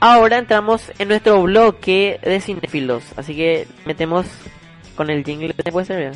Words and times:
Ahora 0.00 0.38
entramos 0.38 0.92
en 0.98 1.08
nuestro 1.08 1.42
bloque 1.42 2.20
de 2.22 2.40
cinéfilos, 2.40 3.04
así 3.16 3.34
que 3.34 3.66
metemos 3.86 4.26
con 4.94 5.10
el 5.10 5.24
jingle 5.24 5.54
puede 5.72 5.86
ser 5.86 6.12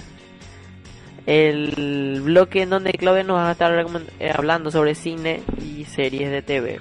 el 1.26 2.20
bloque 2.22 2.62
en 2.62 2.70
donde 2.70 2.92
Claudia 2.92 3.22
nos 3.22 3.36
va 3.36 3.50
a 3.50 3.52
estar 3.52 3.72
eh, 4.18 4.32
hablando 4.34 4.70
sobre 4.70 4.94
cine 4.94 5.42
y 5.62 5.84
series 5.84 6.30
de 6.30 6.42
TV. 6.42 6.80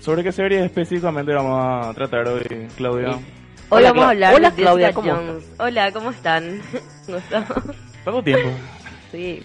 ¿Sobre 0.00 0.22
qué 0.22 0.32
series 0.32 0.64
específicamente 0.64 1.34
vamos 1.34 1.86
a 1.86 1.92
tratar 1.92 2.26
hoy, 2.28 2.68
Claudia? 2.76 3.18
Hoy 3.68 3.82
vamos 3.82 4.04
a 4.04 4.10
hablar 4.10 4.34
Hola, 4.34 4.50
Claudia, 4.52 4.92
¿cómo 4.92 5.12
Hola, 5.58 5.92
¿cómo 5.92 6.10
están? 6.10 6.62
¿Cuánto 8.04 8.22
tiempo? 8.22 8.48
Sí. 9.10 9.42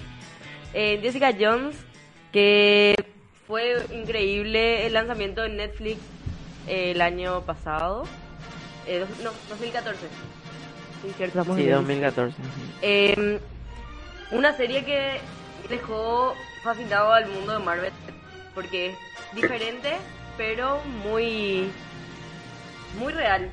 Eh, 0.76 1.00
Jessica 1.02 1.34
Jones, 1.38 1.76
que 2.32 2.94
fue 3.48 3.84
increíble 3.92 4.86
el 4.86 4.94
lanzamiento 4.94 5.42
de 5.42 5.50
Netflix 5.50 5.98
eh, 6.68 6.92
el 6.92 7.02
año 7.02 7.42
pasado. 7.42 8.04
Eh, 8.88 9.06
no, 9.24 9.32
2014. 9.50 10.08
Sí, 11.02 11.12
cierto, 11.18 11.44
sí 11.56 11.68
2014. 11.68 12.36
Eh, 12.82 13.40
una 14.32 14.54
serie 14.54 14.84
que 14.84 15.20
dejó 15.70 16.34
fascinado 16.64 17.12
al 17.12 17.28
mundo 17.28 17.54
de 17.54 17.60
Marvel 17.60 17.92
porque 18.54 18.88
es 18.88 18.96
diferente, 19.34 19.94
pero 20.38 20.80
muy 21.04 21.70
muy 23.00 23.14
real. 23.14 23.52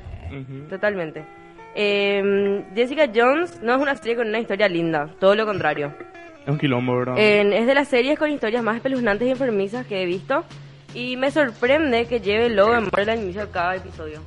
Totalmente. 0.69 1.25
Eh, 1.75 2.63
Jessica 2.73 3.09
Jones 3.13 3.61
no 3.61 3.75
es 3.75 3.81
una 3.81 3.95
serie 3.95 4.15
con 4.15 4.27
una 4.27 4.39
historia 4.39 4.67
linda, 4.67 5.09
todo 5.19 5.35
lo 5.35 5.45
contrario. 5.45 5.93
Es 6.43 6.49
un 6.49 6.57
quilombo, 6.57 6.97
¿verdad? 6.97 7.17
es 7.17 7.67
de 7.67 7.75
las 7.75 7.87
series 7.87 8.17
con 8.19 8.29
historias 8.31 8.63
más 8.63 8.75
espeluznantes 8.75 9.27
y 9.27 9.31
enfermizas 9.31 9.85
que 9.85 10.01
he 10.01 10.05
visto. 10.05 10.43
Y 10.93 11.17
me 11.17 11.31
sorprende 11.31 12.05
que 12.05 12.19
lleve 12.19 12.47
el 12.47 12.55
logo 12.55 12.73
de 12.73 12.81
Marvel 12.81 13.09
al 13.09 13.19
inicio 13.23 13.45
de 13.45 13.51
cada 13.51 13.75
episodio. 13.75 14.21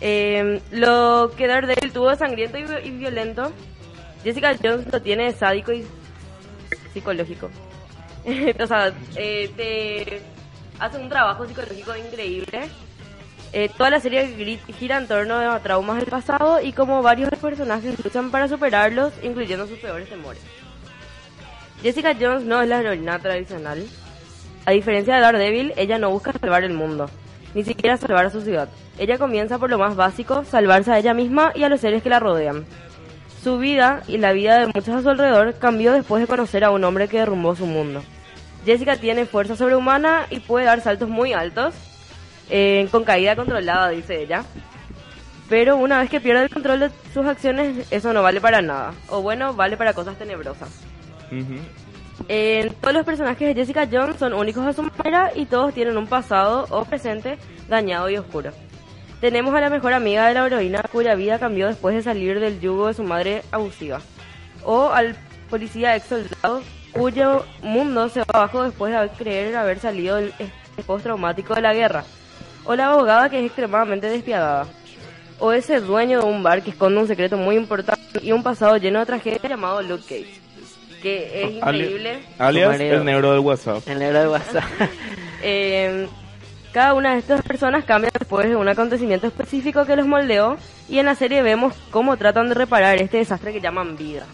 Eh, 0.00 0.60
lo 0.72 1.32
que 1.36 1.46
Daredevil 1.46 1.92
tuvo 1.92 2.14
sangriento 2.14 2.58
y, 2.58 2.90
violento, 2.90 3.50
Jessica 4.22 4.54
Jones 4.62 4.92
lo 4.92 5.00
tiene 5.00 5.32
sádico 5.32 5.72
y 5.72 5.86
psicológico. 6.92 7.50
o 8.60 8.66
sea, 8.66 8.92
eh, 9.16 9.50
te 9.56 10.20
hace 10.78 10.98
un 10.98 11.08
trabajo 11.08 11.46
psicológico 11.46 11.96
increíble. 11.96 12.68
Eh, 13.52 13.70
toda 13.76 13.88
la 13.88 14.00
serie 14.00 14.26
gira 14.78 14.98
en 14.98 15.06
torno 15.06 15.36
a 15.36 15.60
traumas 15.60 15.98
del 15.98 16.06
pasado 16.06 16.60
y 16.60 16.72
como 16.72 17.02
varios 17.02 17.30
personajes 17.40 18.04
luchan 18.04 18.30
para 18.30 18.48
superarlos, 18.48 19.12
incluyendo 19.22 19.66
sus 19.66 19.78
peores 19.78 20.08
temores. 20.08 20.42
Jessica 21.80 22.16
Jones 22.18 22.44
no 22.44 22.60
es 22.60 22.68
la 22.68 22.80
heroína 22.80 23.18
tradicional. 23.20 23.86
A 24.66 24.70
diferencia 24.70 25.14
de 25.14 25.20
Daredevil, 25.20 25.74
ella 25.76 25.98
no 25.98 26.10
busca 26.10 26.32
salvar 26.32 26.64
el 26.64 26.72
mundo, 26.72 27.10
ni 27.54 27.64
siquiera 27.64 27.96
salvar 27.96 28.26
a 28.26 28.30
su 28.30 28.40
ciudad. 28.40 28.68
Ella 28.98 29.18
comienza 29.18 29.58
por 29.58 29.70
lo 29.70 29.78
más 29.78 29.94
básico, 29.94 30.44
salvarse 30.44 30.92
a 30.92 30.98
ella 30.98 31.12
misma 31.12 31.52
y 31.54 31.64
a 31.64 31.68
los 31.68 31.80
seres 31.80 32.02
que 32.02 32.08
la 32.08 32.20
rodean. 32.20 32.64
Su 33.42 33.58
vida 33.58 34.02
y 34.08 34.16
la 34.16 34.32
vida 34.32 34.58
de 34.58 34.66
muchos 34.66 34.88
a 34.88 35.02
su 35.02 35.10
alrededor 35.10 35.54
cambió 35.58 35.92
después 35.92 36.22
de 36.22 36.26
conocer 36.26 36.64
a 36.64 36.70
un 36.70 36.82
hombre 36.84 37.08
que 37.08 37.18
derrumbó 37.18 37.54
su 37.54 37.66
mundo. 37.66 38.02
Jessica 38.64 38.96
tiene 38.96 39.26
fuerza 39.26 39.56
sobrehumana 39.56 40.26
y 40.30 40.40
puede 40.40 40.64
dar 40.64 40.80
saltos 40.80 41.10
muy 41.10 41.34
altos, 41.34 41.74
eh, 42.48 42.88
con 42.90 43.04
caída 43.04 43.36
controlada, 43.36 43.90
dice 43.90 44.22
ella. 44.22 44.44
Pero 45.50 45.76
una 45.76 46.00
vez 46.00 46.08
que 46.08 46.20
pierde 46.20 46.44
el 46.44 46.50
control 46.50 46.80
de 46.80 46.90
sus 47.12 47.26
acciones, 47.26 47.86
eso 47.90 48.14
no 48.14 48.22
vale 48.22 48.40
para 48.40 48.62
nada. 48.62 48.94
O 49.08 49.20
bueno, 49.20 49.52
vale 49.52 49.76
para 49.76 49.92
cosas 49.92 50.16
tenebrosas. 50.16 50.70
Todos 52.80 52.94
los 52.94 53.04
personajes 53.04 53.48
de 53.48 53.54
Jessica 53.54 53.88
Jones 53.90 54.16
son 54.18 54.32
únicos 54.32 54.66
a 54.66 54.72
su 54.72 54.82
manera 54.82 55.32
y 55.34 55.46
todos 55.46 55.74
tienen 55.74 55.96
un 55.96 56.06
pasado 56.06 56.66
o 56.70 56.84
presente 56.84 57.38
dañado 57.68 58.08
y 58.08 58.16
oscuro. 58.16 58.52
Tenemos 59.20 59.54
a 59.54 59.60
la 59.60 59.70
mejor 59.70 59.92
amiga 59.92 60.28
de 60.28 60.34
la 60.34 60.46
heroína 60.46 60.82
cuya 60.92 61.14
vida 61.14 61.38
cambió 61.38 61.66
después 61.66 61.94
de 61.94 62.02
salir 62.02 62.40
del 62.40 62.60
yugo 62.60 62.88
de 62.88 62.94
su 62.94 63.04
madre 63.04 63.42
abusiva. 63.52 64.00
O 64.64 64.90
al 64.90 65.16
policía 65.48 65.96
ex 65.96 66.06
soldado 66.06 66.62
cuyo 66.92 67.44
mundo 67.62 68.08
se 68.08 68.20
va 68.20 68.26
abajo 68.34 68.64
después 68.64 68.92
de 68.92 69.08
creer 69.16 69.56
haber 69.56 69.78
salido 69.78 70.16
del 70.16 70.32
post-traumático 70.86 71.54
de 71.54 71.62
la 71.62 71.74
guerra. 71.74 72.04
O 72.64 72.74
la 72.74 72.90
abogada 72.90 73.28
que 73.28 73.38
es 73.38 73.46
extremadamente 73.46 74.08
despiadada. 74.08 74.66
O 75.38 75.52
ese 75.52 75.80
dueño 75.80 76.20
de 76.20 76.26
un 76.26 76.42
bar 76.42 76.62
que 76.62 76.70
esconde 76.70 77.00
un 77.00 77.08
secreto 77.08 77.36
muy 77.36 77.56
importante 77.56 78.20
y 78.22 78.32
un 78.32 78.42
pasado 78.42 78.76
lleno 78.76 79.00
de 79.00 79.06
tragedia 79.06 79.48
llamado 79.48 79.82
Luke 79.82 80.04
Cage. 80.08 80.43
Que 81.04 81.44
es 81.44 81.50
increíble. 81.50 82.18
alias 82.38 82.80
el 82.80 83.04
negro 83.04 83.32
del 83.32 83.40
WhatsApp. 83.40 83.86
El 83.86 83.98
negro 83.98 84.20
del 84.20 84.28
WhatsApp. 84.28 84.64
eh, 85.42 86.06
cada 86.72 86.94
una 86.94 87.12
de 87.12 87.18
estas 87.18 87.42
personas 87.42 87.84
cambia 87.84 88.10
después 88.18 88.48
de 88.48 88.56
un 88.56 88.66
acontecimiento 88.66 89.26
específico 89.26 89.84
que 89.84 89.96
los 89.96 90.06
moldeó 90.06 90.56
y 90.88 91.00
en 91.00 91.04
la 91.04 91.14
serie 91.14 91.42
vemos 91.42 91.74
cómo 91.90 92.16
tratan 92.16 92.48
de 92.48 92.54
reparar 92.54 92.96
este 92.96 93.18
desastre 93.18 93.52
que 93.52 93.60
llaman 93.60 93.98
vida. 93.98 94.24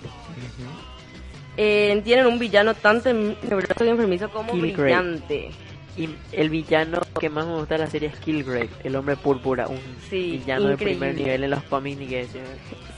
Eh, 1.57 2.01
tienen 2.05 2.27
un 2.27 2.39
villano 2.39 2.75
tan 2.75 3.03
tenebroso 3.03 3.85
y 3.85 3.89
enfermizo 3.89 4.31
como 4.31 4.53
brillante. 4.53 5.51
Y 5.97 6.09
el 6.31 6.51
villano 6.51 7.01
que 7.19 7.29
más 7.29 7.47
me 7.49 7.55
gusta 7.55 7.75
de 7.75 7.81
la 7.81 7.91
serie 7.91 8.11
es 8.11 8.17
Killgrave, 8.21 8.71
el 8.85 8.95
hombre 8.95 9.17
púrpura, 9.17 9.67
un 9.67 9.81
villano 10.09 10.69
de 10.69 10.77
primer 10.77 11.17
nivel 11.17 11.43
en 11.43 11.51
los 11.51 11.65
cómics 11.65 12.29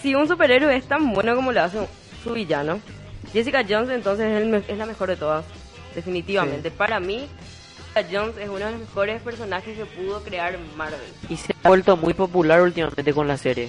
Si 0.02 0.14
un 0.14 0.28
superhéroe 0.28 0.76
es 0.76 0.84
tan 0.84 1.14
bueno 1.14 1.34
como 1.34 1.52
lo 1.52 1.62
hace 1.62 1.78
su 2.22 2.34
villano, 2.34 2.80
Jessica 3.32 3.64
Jones 3.68 3.90
entonces 3.90 4.64
es, 4.68 4.78
la 4.78 4.86
mejor 4.86 5.08
de 5.08 5.16
todas, 5.16 5.44
definitivamente. 5.94 6.70
Para 6.70 7.00
mí, 7.00 7.26
Jones 8.10 8.36
es 8.38 8.48
uno 8.48 8.58
de 8.58 8.72
los 8.72 8.80
mejores 8.80 9.22
personajes 9.22 9.76
que 9.76 9.84
pudo 9.84 10.22
crear 10.22 10.58
Marvel. 10.76 11.00
Y 11.28 11.36
se 11.36 11.54
ha 11.62 11.68
vuelto 11.68 11.96
muy 11.96 12.14
popular 12.14 12.62
últimamente 12.62 13.12
con 13.12 13.28
la 13.28 13.36
serie. 13.36 13.68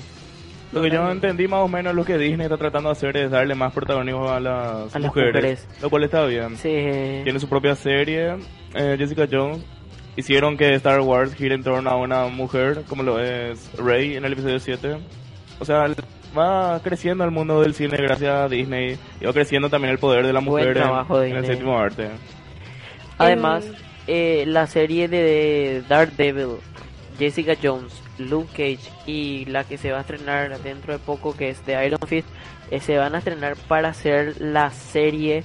Lo 0.73 0.81
que 0.81 0.89
yo 0.89 1.07
entendí 1.11 1.47
más 1.47 1.59
o 1.59 1.67
menos 1.67 1.93
lo 1.93 2.03
que 2.03 2.17
Disney 2.17 2.45
está 2.45 2.57
tratando 2.57 2.89
de 2.89 2.93
hacer 2.93 3.15
es 3.15 3.29
darle 3.29 3.53
más 3.53 3.71
protagonismo 3.73 4.29
a 4.29 4.39
las, 4.39 4.95
mujeres, 4.99 5.67
Lo 5.81 5.89
cual 5.89 6.03
está 6.03 6.25
bien. 6.25 6.57
Tiene 6.57 7.39
su 7.39 7.47
propia 7.47 7.75
serie, 7.75 8.37
eh, 8.73 8.95
Jessica 8.97 9.27
Jones. 9.31 9.63
Hicieron 10.15 10.57
que 10.57 10.73
Star 10.75 11.01
Wars 11.01 11.35
gire 11.35 11.55
en 11.55 11.63
torno 11.63 11.89
a 11.89 11.95
una 11.95 12.25
mujer, 12.27 12.83
como 12.87 13.03
lo 13.03 13.19
es 13.19 13.71
Rey 13.77 14.15
en 14.15 14.25
el 14.25 14.33
episodio 14.33 14.59
7. 14.59 14.97
O 15.59 15.65
sea, 15.65 15.87
va 16.37 16.79
creciendo 16.83 17.23
el 17.23 17.31
mundo 17.31 17.61
del 17.61 17.73
cine 17.73 17.97
gracias 17.97 18.31
a 18.31 18.47
Disney. 18.47 18.97
Y 19.19 19.25
va 19.25 19.33
creciendo 19.33 19.69
también 19.69 19.91
el 19.91 19.99
poder 19.99 20.25
de 20.25 20.33
la 20.33 20.41
mujer 20.41 20.77
en, 20.77 21.35
el 21.35 21.45
séptimo 21.45 21.77
arte. 21.77 22.09
Además, 23.17 23.65
eh, 24.07 24.43
la 24.47 24.67
serie 24.67 25.07
de 25.07 25.83
Daredevil, 25.87 26.57
Jessica 27.17 27.55
Jones, 27.61 28.01
Luke 28.17 28.49
Cage 28.51 28.91
y 29.05 29.45
la 29.45 29.63
que 29.63 29.77
se 29.77 29.91
va 29.91 29.99
a 29.99 30.01
estrenar 30.01 30.59
dentro 30.61 30.93
de 30.93 30.99
poco 30.99 31.35
que 31.35 31.49
es 31.49 31.65
de 31.65 31.85
Iron 31.85 31.99
Fist, 32.07 32.27
eh, 32.71 32.79
se 32.79 32.97
van 32.97 33.15
a 33.15 33.19
estrenar 33.19 33.55
para 33.67 33.89
hacer 33.89 34.41
la 34.41 34.71
serie 34.71 35.43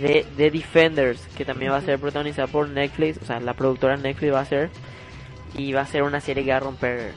de 0.00 0.24
The 0.36 0.50
Defenders, 0.50 1.20
que 1.36 1.44
también 1.44 1.72
va 1.72 1.76
a 1.76 1.82
ser 1.82 1.98
protagonizada 1.98 2.46
por 2.46 2.68
Netflix, 2.68 3.18
o 3.22 3.24
sea, 3.24 3.40
la 3.40 3.54
productora 3.54 3.96
Netflix 3.96 4.32
va 4.32 4.40
a 4.40 4.44
ser, 4.44 4.70
y 5.56 5.72
va 5.72 5.80
a 5.80 5.86
ser 5.86 6.02
una 6.04 6.20
serie 6.20 6.44
que 6.44 6.50
va 6.50 6.58
a 6.58 6.60
romper. 6.60 7.12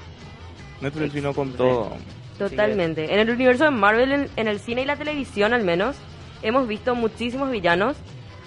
Netflix 0.81 1.13
vino 1.13 1.34
con 1.34 1.53
todo. 1.53 1.95
Totalmente. 2.38 3.13
En 3.13 3.19
el 3.19 3.29
universo 3.29 3.66
de 3.66 3.71
Marvel, 3.71 4.29
en, 4.35 4.47
el 4.47 4.59
cine 4.59 4.81
y 4.81 4.85
la 4.85 4.95
televisión 4.95 5.53
al 5.53 5.63
menos, 5.63 5.95
hemos 6.41 6.67
visto 6.67 6.95
muchísimos 6.95 7.51
villanos. 7.51 7.97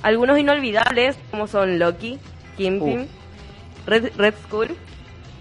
Algunos 0.03 0.39
inolvidables, 0.39 1.19
como 1.31 1.47
son 1.47 1.79
Loki, 1.79 2.19
Kingpin, 2.57 3.09
Red, 3.87 4.11
Red 4.17 4.35
Skull, 4.45 4.69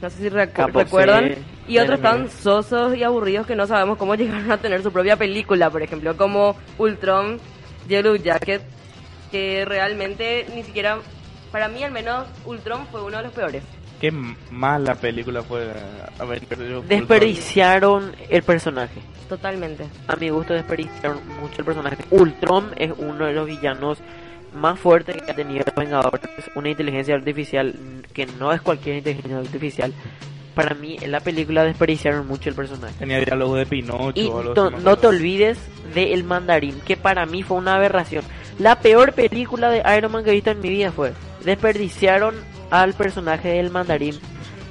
no 0.01 0.09
sé 0.09 0.17
si 0.17 0.29
recuerdan, 0.29 1.35
y 1.67 1.79
otros 1.79 2.01
tan 2.01 2.29
sosos 2.29 2.95
y 2.95 3.03
aburridos 3.03 3.47
que 3.47 3.55
no 3.55 3.67
sabemos 3.67 3.97
cómo 3.97 4.15
llegaron 4.15 4.51
a 4.51 4.57
tener 4.57 4.83
su 4.83 4.91
propia 4.91 5.17
película, 5.17 5.69
por 5.69 5.81
ejemplo, 5.81 6.15
como 6.15 6.55
Ultron, 6.77 7.39
Yellow 7.87 8.15
Jacket, 8.15 8.61
que 9.31 9.65
realmente 9.65 10.45
ni 10.53 10.63
siquiera, 10.63 10.99
para 11.51 11.67
mí 11.67 11.83
al 11.83 11.91
menos, 11.91 12.27
Ultron 12.45 12.87
fue 12.87 13.03
uno 13.03 13.17
de 13.17 13.23
los 13.23 13.33
peores. 13.33 13.63
Qué 13.99 14.11
mala 14.51 14.95
película 14.95 15.41
fue. 15.43 15.73
Desperdiciaron 16.87 18.11
el 18.29 18.43
personaje. 18.43 19.01
Totalmente. 19.29 19.85
A 20.07 20.15
mi 20.15 20.29
gusto 20.29 20.53
desperdiciaron 20.53 21.19
mucho 21.41 21.55
el 21.59 21.65
personaje. 21.65 21.97
Ultron 22.11 22.71
es 22.77 22.91
uno 22.97 23.25
de 23.25 23.33
los 23.33 23.47
villanos 23.47 23.99
más 24.53 24.79
fuerte 24.79 25.13
que 25.13 25.31
ha 25.31 25.35
tenido 25.35 25.65
Vengadores, 25.75 26.21
una 26.55 26.69
inteligencia 26.69 27.15
artificial 27.15 27.73
que 28.13 28.25
no 28.25 28.53
es 28.53 28.61
cualquier 28.61 28.97
inteligencia 28.97 29.37
artificial. 29.37 29.93
Para 30.53 30.73
mí, 30.73 30.95
en 31.01 31.11
la 31.11 31.19
película 31.19 31.65
desperdiciaron 31.65 32.25
mucho 32.27 32.49
el 32.49 32.55
personaje. 32.55 32.93
Tenía 32.97 33.19
diálogo 33.19 33.55
de 33.55 33.65
Pinocho. 33.65 34.13
Y 34.15 34.29
no 34.29 34.97
te 34.97 35.07
olvides 35.07 35.59
de 35.93 36.13
El 36.13 36.23
Mandarín, 36.23 36.79
que 36.81 36.95
para 36.95 37.25
mí 37.25 37.43
fue 37.43 37.57
una 37.57 37.75
aberración. 37.75 38.23
La 38.57 38.79
peor 38.79 39.11
película 39.11 39.69
de 39.69 39.83
Iron 39.97 40.13
Man 40.13 40.23
que 40.23 40.29
he 40.29 40.33
visto 40.33 40.51
en 40.51 40.61
mi 40.61 40.69
vida 40.69 40.93
fue. 40.93 41.11
Desperdiciaron 41.43 42.35
al 42.69 42.93
personaje 42.93 43.49
del 43.49 43.71
Mandarín 43.71 44.19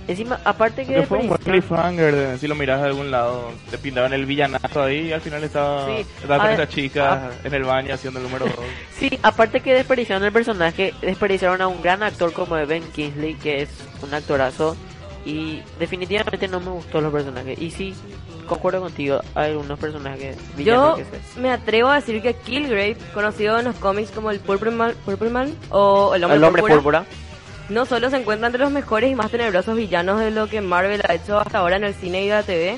Encima, 0.07 0.39
aparte 0.45 0.85
que... 0.85 1.03
fue 1.07 1.19
un 1.19 1.29
cliffhanger, 1.29 2.39
si 2.39 2.47
lo 2.47 2.55
miras 2.55 2.81
de 2.83 2.89
algún 2.89 3.11
lado, 3.11 3.51
te 3.71 3.79
pintaban 3.79 4.13
el 4.13 4.27
villanazo 4.27 4.83
ahí 4.83 5.09
y 5.09 5.13
al 5.13 5.23
final 5.23 5.43
estaba, 5.43 5.91
estaba 5.91 6.45
con 6.45 6.53
esa 6.53 6.69
chica 6.69 7.31
en 7.43 7.55
el 7.55 7.65
baño 7.65 7.95
haciendo 7.95 8.21
el 8.21 8.27
número 8.27 8.45
2. 8.45 8.55
sí, 8.99 9.19
aparte 9.23 9.61
que 9.61 9.73
desperdiciaron 9.73 10.25
el 10.25 10.33
personaje, 10.33 10.93
desperdiciaron 11.01 11.63
a 11.63 11.69
un 11.69 11.81
gran 11.81 12.03
actor 12.03 12.35
como 12.35 12.55
Ben 12.67 12.83
Kingsley, 12.93 13.35
que 13.35 13.63
es 13.63 13.71
un 14.03 14.13
actorazo, 14.13 14.77
Y 15.25 15.63
definitivamente 15.79 16.49
no 16.49 16.61
me 16.61 16.71
gustó 16.71 17.01
los 17.01 17.11
personajes. 17.11 17.59
Y 17.59 17.71
sí, 17.71 17.95
concuerdo 18.47 18.83
contigo, 18.83 19.21
hay 19.35 19.53
algunos 19.53 19.79
personajes 19.79 20.37
Yo 20.59 20.97
me 21.39 21.51
atrevo 21.51 21.89
a 21.89 21.95
decir 21.95 22.21
que 22.21 22.35
Killgrave, 22.35 22.99
conocido 23.15 23.59
en 23.59 23.65
los 23.65 23.77
cómics 23.77 24.11
como 24.11 24.31
el 24.31 24.41
Purple 24.41 24.71
Man, 24.71 25.55
o 25.71 26.15
el 26.15 26.25
Hombre, 26.25 26.63
púrpura, 26.63 27.07
no 27.69 27.87
solo 27.87 28.11
se 28.11 28.17
encuentra 28.17 28.49
entre 28.49 28.63
los 28.63 28.73
mejores 28.73 29.11
y 29.11 29.15
más 29.15 29.31
tenebrosos 29.31 29.77
villanos 29.77 30.21
de 30.21 30.31
lo 30.31 30.49
que 30.49 30.61
Marvel 30.61 31.03
ha 31.09 31.15
hecho 31.15 31.39
hasta 31.39 31.59
ahora 31.59 31.77
en 31.77 31.85
el 31.85 31.95
cine 31.95 32.25
y 32.25 32.29
la 32.29 32.43
TV, 32.43 32.77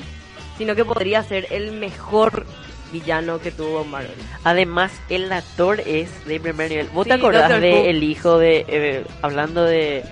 sino 0.57 0.75
que 0.75 0.85
podría 0.85 1.23
ser 1.23 1.47
el 1.51 1.73
mejor 1.73 2.45
villano 2.91 3.39
que 3.39 3.51
tuvo 3.51 3.83
Marvel. 3.83 4.15
Además, 4.43 4.91
el 5.09 5.31
actor 5.31 5.81
es 5.81 6.25
de 6.25 6.39
primer 6.39 6.69
nivel. 6.69 6.89
¿Vos 6.89 7.07
te 7.07 7.13
acordás 7.13 7.61
de 7.61 7.89
el 7.89 8.03
hijo 8.03 8.37
de, 8.37 8.65
eh, 8.67 9.03
hablando 9.21 9.63
de, 9.63 10.03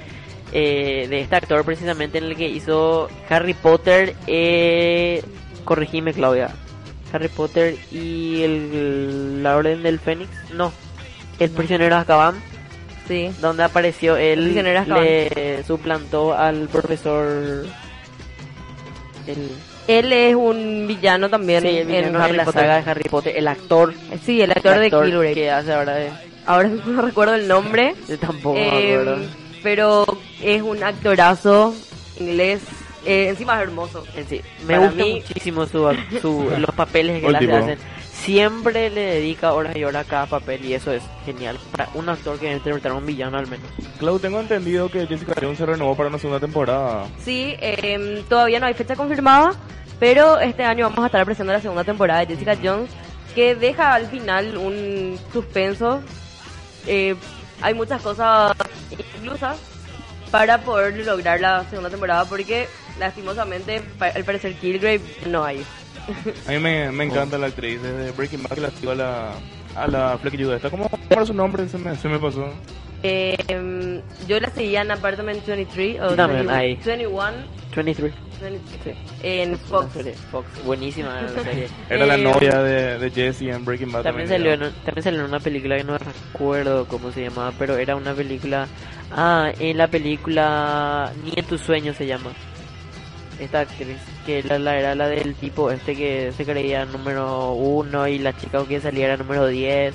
eh, 0.52 1.08
de 1.10 1.22
este 1.22 1.36
actor 1.36 1.64
precisamente 1.64 2.18
en 2.18 2.26
el 2.26 2.36
que 2.36 2.50
hizo 2.50 3.10
Harry 3.30 3.54
Potter, 3.54 4.16
eh, 4.28 5.24
corregime 5.64 6.14
Claudia, 6.14 6.54
Harry 7.14 7.30
Potter 7.30 7.78
y 7.92 8.44
el, 8.44 9.42
la 9.42 9.56
Orden 9.56 9.84
del 9.84 10.00
Fénix? 10.00 10.30
No, 10.54 10.72
el 11.40 11.50
prisionero 11.52 11.96
de 11.96 12.02
Azkaban. 12.02 12.55
Sí. 13.08 13.32
Donde 13.40 13.64
apareció 13.64 14.18
él, 14.18 14.56
le 14.56 15.64
suplantó 15.64 16.34
al 16.34 16.68
profesor... 16.68 17.66
El, 19.28 19.50
él 19.88 20.14
es 20.14 20.36
un 20.36 20.86
villano 20.88 21.30
también 21.30 21.66
en 21.66 22.14
la 22.14 22.46
saga 22.46 22.82
de 22.82 22.90
Harry 22.90 23.10
Potter. 23.10 23.36
El 23.36 23.48
actor. 23.48 23.94
Sí, 24.24 24.42
el 24.42 24.52
actor, 24.52 24.80
de. 24.80 25.34
Que 25.34 25.52
hace 25.52 25.74
ahora 25.74 25.96
de... 25.96 26.12
Ahora 26.46 26.70
no 26.70 27.02
recuerdo 27.02 27.36
el 27.36 27.48
nombre. 27.48 27.96
Yo 28.08 28.18
tampoco 28.20 28.58
eh, 28.58 29.28
Pero 29.64 30.06
es 30.42 30.62
un 30.62 30.84
actorazo 30.84 31.76
inglés. 32.20 32.62
Eh, 33.06 33.30
encima 33.30 33.56
es 33.56 33.68
hermoso. 33.68 34.04
sí. 34.28 34.42
Me 34.66 34.80
gusta 34.80 35.06
muchísimo 35.06 35.66
su, 35.68 35.78
los 36.58 36.76
papeles 36.76 37.22
que 37.22 37.30
le 37.30 37.54
hacen. 37.54 37.78
Siempre 38.26 38.90
le 38.90 39.02
dedica 39.02 39.54
horas 39.54 39.76
y 39.76 39.84
horas 39.84 40.06
a 40.06 40.10
cada 40.10 40.26
papel 40.26 40.66
y 40.66 40.74
eso 40.74 40.92
es 40.92 41.04
genial. 41.26 41.58
Para 41.72 41.90
un 41.94 42.10
actor 42.10 42.40
que 42.40 42.52
interpretar 42.52 42.92
a 42.92 42.96
un 42.96 43.06
villano 43.06 43.38
al 43.38 43.48
menos. 43.48 43.68
Clau, 44.00 44.20
tengo 44.20 44.40
entendido 44.40 44.90
que 44.90 45.06
Jessica 45.06 45.36
Jones 45.40 45.58
se 45.58 45.66
renovó 45.66 45.96
para 45.96 46.10
una 46.10 46.18
segunda 46.18 46.40
temporada. 46.40 47.06
Sí, 47.24 47.56
eh, 47.60 48.24
todavía 48.28 48.60
no 48.60 48.66
hay 48.66 48.74
fecha 48.74 48.96
confirmada 48.96 49.54
pero 50.00 50.40
este 50.40 50.64
año 50.64 50.90
vamos 50.90 51.04
a 51.04 51.06
estar 51.08 51.26
presentando 51.26 51.54
la 51.54 51.62
segunda 51.62 51.84
temporada 51.84 52.20
de 52.22 52.28
Jessica 52.28 52.58
Jones, 52.62 52.90
que 53.34 53.56
deja 53.56 53.94
al 53.94 54.08
final 54.08 54.58
un 54.58 55.18
suspenso. 55.32 56.02
Eh, 56.86 57.16
hay 57.62 57.74
muchas 57.74 58.02
cosas 58.02 58.54
inclusas 58.92 59.58
para 60.32 60.62
poder 60.62 61.06
lograr 61.06 61.40
la 61.40 61.64
segunda 61.70 61.90
temporada, 61.90 62.26
porque 62.26 62.68
lastimosamente, 63.00 63.82
al 64.00 64.24
parecer, 64.24 64.56
Killgrave 64.56 65.02
no 65.28 65.46
hay. 65.46 65.64
A 66.48 66.52
mí 66.52 66.60
me, 66.60 66.92
me 66.92 67.04
encanta 67.06 67.38
la 67.38 67.48
actriz 67.48 67.82
de 67.82 68.12
Breaking 68.12 68.44
Bad, 68.44 68.58
la 68.58 68.70
sigo 68.72 68.92
a 68.92 68.96
la, 68.96 69.32
a 69.76 69.88
la 69.88 70.18
Fleck 70.18 70.40
Está 70.40 70.70
¿Cómo 70.70 70.90
era 71.10 71.26
su 71.26 71.34
nombre? 71.34 71.68
Se 71.68 71.78
me, 71.78 71.96
se 71.96 72.08
me 72.08 72.20
pasó. 72.20 72.50
Eh, 73.04 74.02
yo 74.28 74.40
la 74.40 74.50
seguía 74.50 74.82
en 74.82 74.92
Apartment 74.92 75.46
23 75.46 76.02
o 76.02 76.16
21. 76.16 77.56
23. 78.42 78.98
En 79.22 79.58
Fox. 79.58 79.88
Fox. 80.32 80.48
Buenísima 80.66 81.22
la 81.22 81.30
serie. 81.44 81.68
Era 81.90 82.06
la 82.06 82.16
eh, 82.16 82.24
novia 82.24 82.62
de, 82.64 82.98
de 82.98 83.12
Jesse 83.12 83.44
en 83.44 83.64
Breaking 83.64 83.92
Bad. 83.92 84.04
También, 84.04 84.28
salió 84.28 84.54
en, 84.54 84.60
también 84.84 85.04
salió 85.04 85.20
en 85.20 85.26
una 85.28 85.40
película 85.40 85.78
que 85.78 85.84
no 85.84 85.98
recuerdo 85.98 86.88
cómo 86.88 87.12
se 87.12 87.24
llamaba, 87.24 87.54
pero 87.58 87.78
era 87.78 87.96
una 87.96 88.14
película... 88.14 88.68
Ah, 89.12 89.52
en 89.60 89.78
la 89.78 89.88
película 89.88 91.12
Ni 91.24 91.32
en 91.36 91.46
tus 91.46 91.62
sueños 91.62 91.96
se 91.96 92.08
llama. 92.08 92.32
Esta 93.40 93.62
actriz, 93.62 93.98
que 94.26 94.44
la, 94.44 94.58
la, 94.60 94.78
era 94.78 94.96
la 94.96 95.08
del 95.08 95.36
tipo 95.36 95.70
este 95.70 95.96
que 95.96 96.32
se 96.36 96.46
creía 96.46 96.86
número 96.86 97.52
uno 97.52 98.08
y 98.08 98.18
la 98.18 98.36
chica 98.36 98.66
que 98.66 98.80
salía 98.80 99.06
era 99.06 99.18
número 99.18 99.48
10 99.48 99.94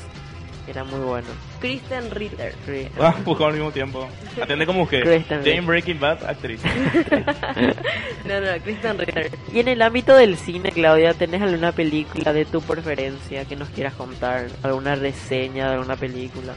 era 0.70 0.84
muy 0.84 1.00
bueno. 1.00 1.26
Kristen 1.60 2.10
Ritter. 2.10 2.54
Ah, 3.00 3.14
buscó 3.24 3.46
al 3.46 3.54
mismo 3.54 3.72
tiempo. 3.72 4.08
Atiende 4.40 4.66
como 4.66 4.80
mujer. 4.80 5.24
Jane 5.28 5.60
Breaking 5.62 5.98
Bad, 5.98 6.24
actriz. 6.24 6.60
no, 8.24 8.40
no, 8.40 8.62
Kristen 8.62 8.98
Ritter. 8.98 9.30
Y 9.52 9.58
en 9.58 9.68
el 9.68 9.82
ámbito 9.82 10.14
del 10.14 10.36
cine, 10.36 10.70
Claudia, 10.70 11.12
¿tenés 11.14 11.42
alguna 11.42 11.72
película 11.72 12.32
de 12.32 12.44
tu 12.44 12.60
preferencia 12.62 13.44
que 13.46 13.56
nos 13.56 13.68
quieras 13.70 13.94
contar? 13.94 14.46
¿Alguna 14.62 14.94
reseña 14.94 15.68
de 15.68 15.74
alguna 15.74 15.96
película? 15.96 16.54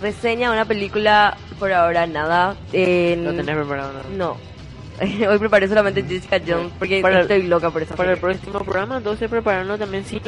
Reseña 0.00 0.48
de 0.48 0.54
una 0.54 0.64
película, 0.64 1.36
por 1.58 1.72
ahora 1.72 2.06
nada. 2.06 2.50
¿No 2.50 2.56
tenés 2.70 3.56
preparado 3.56 3.92
nada? 3.92 4.04
No. 4.16 4.36
Hoy 5.28 5.38
preparé 5.38 5.68
solamente 5.68 6.02
Jessica 6.02 6.40
Jones 6.46 6.72
porque 6.78 7.00
estoy 7.00 7.42
loca 7.42 7.70
por 7.70 7.82
eso. 7.82 7.94
Para 7.94 8.12
el 8.12 8.18
próximo 8.18 8.60
programa, 8.60 8.98
entonces 8.98 9.28
preparando 9.28 9.76
también 9.76 10.04
sí. 10.04 10.20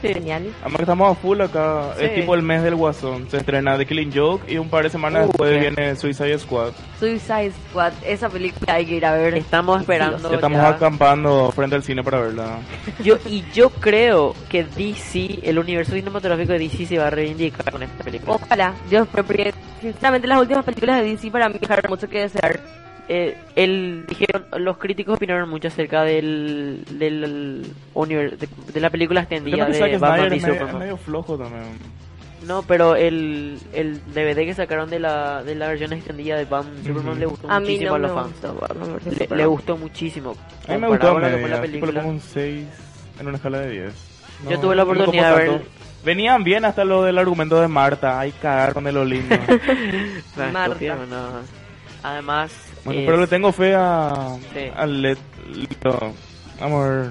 Genial. 0.00 0.52
Además 0.60 0.80
estamos 0.80 1.10
a 1.10 1.14
full 1.20 1.40
acá. 1.40 1.94
Es 1.98 2.14
tipo 2.14 2.34
el 2.34 2.42
mes 2.42 2.62
del 2.62 2.76
Guasón. 2.76 3.28
Se 3.30 3.38
estrena 3.38 3.76
The 3.76 3.86
Killing 3.86 4.12
Joke 4.14 4.50
y 4.50 4.58
un 4.58 4.68
par 4.68 4.84
de 4.84 4.90
semanas 4.90 5.24
uh, 5.24 5.28
después 5.28 5.60
viene 5.60 5.96
Suicide 5.96 6.38
Squad. 6.38 6.72
Suicide 6.98 7.52
Squad, 7.70 7.92
esa 8.04 8.28
película 8.28 8.74
hay 8.74 8.86
que 8.86 8.94
ir 8.96 9.06
a 9.06 9.12
ver. 9.12 9.34
Estamos 9.34 9.80
esperando. 9.80 10.32
estamos 10.32 10.60
acampando 10.60 11.50
frente 11.52 11.76
al 11.76 11.82
cine 11.82 12.02
para 12.02 12.20
verla. 12.20 12.58
Yo 13.04 13.18
Y 13.26 13.44
yo 13.52 13.70
creo 13.70 14.34
que 14.48 14.64
DC, 14.64 15.40
el 15.42 15.58
universo 15.58 15.92
cinematográfico 15.92 16.52
de 16.52 16.60
DC 16.60 16.86
se 16.86 16.98
va 16.98 17.08
a 17.08 17.10
reivindicar 17.10 17.70
con 17.70 17.82
esta 17.82 18.04
película. 18.04 18.34
Ojalá. 18.34 18.74
Dios, 18.88 19.08
porque 19.10 19.52
sinceramente 19.80 20.28
las 20.28 20.40
últimas 20.40 20.64
películas 20.64 21.00
de 21.00 21.08
DC 21.08 21.30
para 21.30 21.48
mí 21.48 21.56
dejaron 21.60 21.90
mucho 21.90 22.08
que 22.08 22.20
desear 22.20 22.60
eh, 23.12 23.36
el, 23.56 24.04
dijeron, 24.06 24.44
los 24.58 24.78
críticos 24.78 25.16
opinaron 25.16 25.50
mucho 25.50 25.66
acerca 25.66 26.04
del, 26.04 26.84
del 26.92 27.66
de, 28.72 28.80
la 28.80 28.88
película 28.88 29.22
extendida 29.22 29.66
de 29.66 29.98
Batman 29.98 30.32
y 30.32 30.38
Superman. 30.38 30.68
Es 30.68 30.74
medio 30.74 30.96
flojo 30.96 31.36
también. 31.36 31.64
No, 32.46 32.62
pero 32.62 32.94
el, 32.94 33.58
el 33.72 34.00
DVD 34.14 34.36
que 34.44 34.54
sacaron 34.54 34.88
de 34.90 35.00
la, 35.00 35.42
de 35.42 35.56
la 35.56 35.66
versión 35.66 35.92
extendida 35.92 36.36
de 36.36 36.44
Batman 36.44 36.84
Superman 36.86 37.18
le 37.18 37.26
gustó 37.26 37.48
muchísimo 37.48 37.94
a 37.94 37.98
los 37.98 38.12
fans. 38.12 39.28
le, 39.28 39.46
gustó 39.46 39.76
muchísimo. 39.76 40.36
A 40.68 40.74
mí 40.74 40.78
me 40.78 40.86
gustó 40.86 41.18
la 41.18 41.60
película. 41.60 42.04
un 42.04 42.20
6 42.20 42.64
en 43.18 43.26
una 43.26 43.36
escala 43.38 43.58
de 43.58 43.70
10. 43.70 43.94
Yo 44.48 44.60
tuve 44.60 44.76
la 44.76 44.84
oportunidad 44.84 45.36
de 45.36 45.48
ver 45.48 45.62
Venían 46.04 46.44
bien 46.44 46.64
hasta 46.64 46.84
lo 46.84 47.02
del 47.02 47.18
argumento 47.18 47.60
de 47.60 47.66
Marta. 47.66 48.20
Ay, 48.20 48.32
cagaron 48.40 48.84
de 48.84 48.92
lo 48.92 49.04
lindo. 49.04 49.36
Marta. 50.52 50.96
Además, 52.04 52.69
pero 52.84 53.16
le 53.16 53.26
tengo 53.26 53.52
fe 53.52 53.74
a. 53.74 54.36
Vamos 56.60 56.84
a 56.84 56.88
ver. 56.88 57.10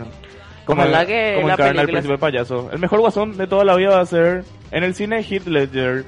Como, 0.65 0.83
el, 0.83 1.07
que 1.07 1.33
como 1.37 1.49
encarna 1.49 1.81
el 1.81 1.87
príncipe 1.87 2.17
payaso. 2.19 2.69
El 2.71 2.77
mejor 2.77 2.99
guasón 2.99 3.35
de 3.37 3.47
toda 3.47 3.65
la 3.65 3.75
vida 3.75 3.89
va 3.89 4.01
a 4.01 4.05
ser 4.05 4.43
en 4.69 4.83
el 4.83 4.93
cine 4.93 5.23
Heath 5.23 5.47
Ledger. 5.47 6.05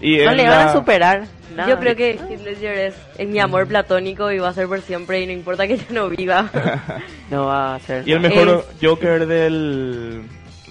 Y 0.00 0.18
no 0.18 0.32
le 0.32 0.48
van 0.48 0.68
a 0.68 0.72
superar. 0.72 1.24
Yo 1.68 1.78
creo 1.78 1.94
que 1.94 2.12
Heath 2.12 2.42
Ledger 2.42 2.92
es, 3.18 3.28
mi 3.28 3.38
amor 3.38 3.68
platónico 3.68 4.32
y 4.32 4.38
va 4.38 4.48
a 4.48 4.52
ser 4.52 4.66
por 4.66 4.80
siempre 4.80 5.20
y 5.20 5.26
no 5.26 5.32
importa 5.32 5.68
que 5.68 5.76
yo 5.76 5.84
no 5.90 6.08
viva. 6.08 6.50
no 7.30 7.46
va 7.46 7.76
a 7.76 7.78
ser. 7.80 8.08
Y 8.08 8.12
el 8.12 8.20
mejor 8.20 8.66
Joker 8.82 9.26
del, 9.26 10.22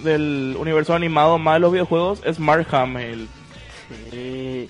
del 0.02 0.56
universo 0.58 0.94
animado 0.94 1.38
más 1.38 1.54
de 1.54 1.60
los 1.60 1.72
videojuegos 1.72 2.20
es 2.26 2.38
Mark 2.38 2.66
Hamill. 2.72 3.26
Sí. 4.10 4.68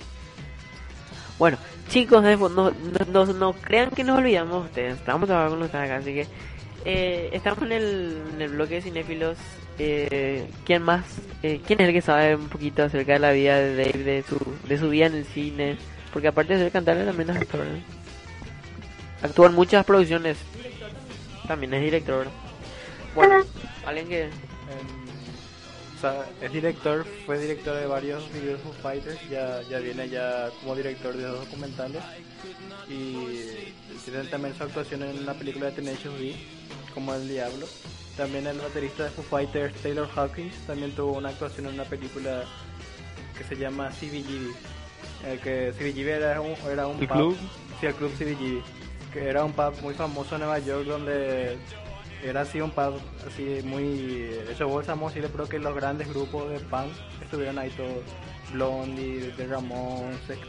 Bueno, 1.37 1.57
chicos, 1.91 2.23
no, 2.23 2.71
no, 3.11 3.25
no, 3.25 3.53
crean 3.53 3.91
que 3.91 4.05
nos 4.05 4.17
olvidamos 4.17 4.63
de 4.63 4.69
ustedes. 4.69 4.95
Estamos 4.95 5.27
trabajando 5.27 5.57
con 5.57 5.65
ustedes 5.65 5.85
acá, 5.85 5.97
así 5.97 6.13
que 6.13 6.27
eh, 6.85 7.29
estamos 7.33 7.61
en 7.63 7.71
el, 7.73 8.17
en 8.33 8.41
el 8.41 8.49
bloque 8.51 8.75
de 8.75 8.81
cinéfilos. 8.81 9.37
Eh, 9.77 10.47
¿Quién 10.65 10.83
más? 10.83 11.03
Eh, 11.43 11.59
¿Quién 11.65 11.81
es 11.81 11.87
el 11.89 11.93
que 11.93 12.01
sabe 12.01 12.35
un 12.35 12.47
poquito 12.47 12.83
acerca 12.83 13.13
de 13.13 13.19
la 13.19 13.31
vida 13.31 13.57
de 13.57 13.75
Dave, 13.75 14.03
de 14.03 14.23
su, 14.23 14.37
de 14.67 14.77
su 14.77 14.89
vida 14.89 15.07
en 15.07 15.15
el 15.15 15.25
cine? 15.25 15.77
Porque 16.13 16.29
aparte 16.29 16.53
de 16.53 16.63
ser 16.63 16.71
cantante, 16.71 17.03
también 17.03 17.29
es 17.29 17.37
actor. 17.37 17.65
¿eh? 17.65 17.83
Actúa 19.21 19.47
en 19.47 19.55
muchas 19.55 19.85
producciones. 19.85 20.37
También 21.45 21.73
es 21.73 21.81
director. 21.81 22.27
Bueno, 23.15 23.43
alguien 23.85 24.07
que 24.07 24.29
es 26.41 26.51
director, 26.51 27.05
fue 27.25 27.39
director 27.39 27.75
de 27.75 27.85
varios 27.85 28.31
videos 28.33 28.59
of 28.65 28.77
Fighters, 28.81 29.19
ya, 29.29 29.61
ya 29.63 29.79
viene 29.79 30.09
ya 30.09 30.49
como 30.59 30.75
director 30.75 31.15
de 31.15 31.23
dos 31.23 31.45
documentales 31.45 32.01
y 32.89 33.73
tiene 34.05 34.23
también 34.29 34.55
su 34.55 34.63
actuación 34.63 35.03
en 35.03 35.19
una 35.19 35.33
película 35.33 35.67
de 35.67 35.71
Tenacious 35.73 36.19
D, 36.19 36.35
como 36.93 37.13
El 37.13 37.27
Diablo. 37.27 37.67
También 38.17 38.45
el 38.47 38.57
baterista 38.57 39.05
de 39.05 39.09
Foo 39.11 39.23
Fighters, 39.23 39.73
Taylor 39.81 40.07
Hawkins, 40.15 40.55
también 40.67 40.91
tuvo 40.93 41.17
una 41.17 41.29
actuación 41.29 41.67
en 41.67 41.75
una 41.75 41.85
película 41.85 42.43
que 43.37 43.43
se 43.43 43.55
llama 43.55 43.89
CBGB. 43.89 44.53
El 45.27 45.39
que 45.39 45.71
CBGB 45.77 46.07
era 46.07 46.41
un, 46.41 46.55
era 46.69 46.87
un 46.87 46.97
pub, 46.97 47.07
club? 47.07 47.37
Sí, 47.79 47.85
el 47.85 47.93
club 47.95 48.11
CBGB, 48.17 48.61
que 49.13 49.29
era 49.29 49.45
un 49.45 49.53
pub 49.53 49.73
muy 49.81 49.93
famoso 49.93 50.35
en 50.35 50.41
Nueva 50.41 50.59
York 50.59 50.85
donde 50.85 51.57
era 52.23 52.41
así 52.41 52.61
un 52.61 52.71
pub 52.71 52.99
así 53.27 53.61
muy 53.63 54.29
hecho 54.49 54.67
bolsa 54.67 54.95
le 54.95 55.29
pero 55.29 55.47
que 55.47 55.59
los 55.59 55.75
grandes 55.75 56.07
grupos 56.09 56.49
de 56.49 56.59
punk 56.59 56.91
estuvieron 57.21 57.57
ahí 57.57 57.69
todos 57.71 58.03
Blondie, 58.53 59.33
The 59.37 59.47
Ramón, 59.47 60.17
Sex 60.27 60.41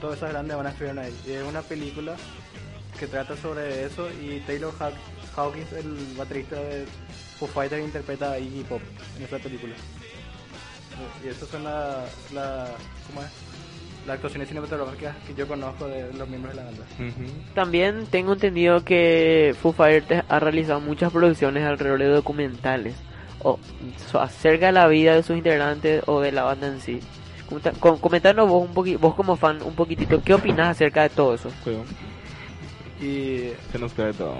todas 0.00 0.18
esas 0.18 0.30
grandes 0.30 0.56
van 0.56 0.66
a 0.66 0.70
estuvieron 0.70 0.98
ahí 0.98 1.14
y 1.26 1.32
es 1.32 1.44
una 1.44 1.62
película 1.62 2.16
que 2.98 3.06
trata 3.06 3.36
sobre 3.36 3.84
eso 3.84 4.08
y 4.10 4.40
Taylor 4.40 4.72
Hawkins, 5.36 5.72
el 5.72 6.14
baterista 6.16 6.56
de 6.56 6.86
Foo 7.38 7.48
Fighters, 7.48 7.84
interpreta 7.84 8.32
a 8.32 8.38
Iggy 8.38 8.62
Pop 8.64 8.80
en 9.16 9.24
esa 9.24 9.38
película. 9.38 9.74
Y 11.24 11.28
eso 11.28 11.44
son 11.46 11.64
la, 11.64 12.04
la 12.32 12.68
¿cómo 13.08 13.22
es? 13.22 13.53
Las 14.06 14.16
actuaciones 14.16 14.48
cinematográficas 14.48 15.16
que 15.26 15.34
yo 15.34 15.46
conozco 15.48 15.86
de 15.86 16.12
los 16.12 16.28
miembros 16.28 16.54
de 16.54 16.62
la 16.62 16.66
banda. 16.66 16.84
También 17.54 18.06
tengo 18.06 18.34
entendido 18.34 18.84
que 18.84 19.54
Foo 19.60 19.72
Fighters 19.72 20.24
ha 20.28 20.38
realizado 20.38 20.80
muchas 20.80 21.12
producciones 21.12 21.64
alrededor 21.64 21.98
de 22.00 22.08
documentales 22.08 22.96
o 23.42 23.58
acerca 24.14 24.66
de 24.66 24.72
la 24.72 24.86
vida 24.88 25.14
de 25.14 25.22
sus 25.22 25.36
integrantes 25.36 26.02
o 26.06 26.20
de 26.20 26.32
la 26.32 26.44
banda 26.44 26.66
en 26.66 26.80
sí. 26.80 27.00
Comentanos 28.00 28.48
vos 28.48 28.66
un 28.66 28.74
poquito, 28.74 28.98
vos 28.98 29.14
como 29.14 29.36
fan 29.36 29.62
un 29.62 29.74
poquitito, 29.74 30.22
¿qué 30.22 30.34
opinas 30.34 30.68
acerca 30.68 31.02
de 31.02 31.10
todo 31.10 31.34
eso? 31.34 31.50
Y 33.00 33.50
se 33.70 33.78
nos 33.78 33.92
cae 33.92 34.12
todo. 34.12 34.36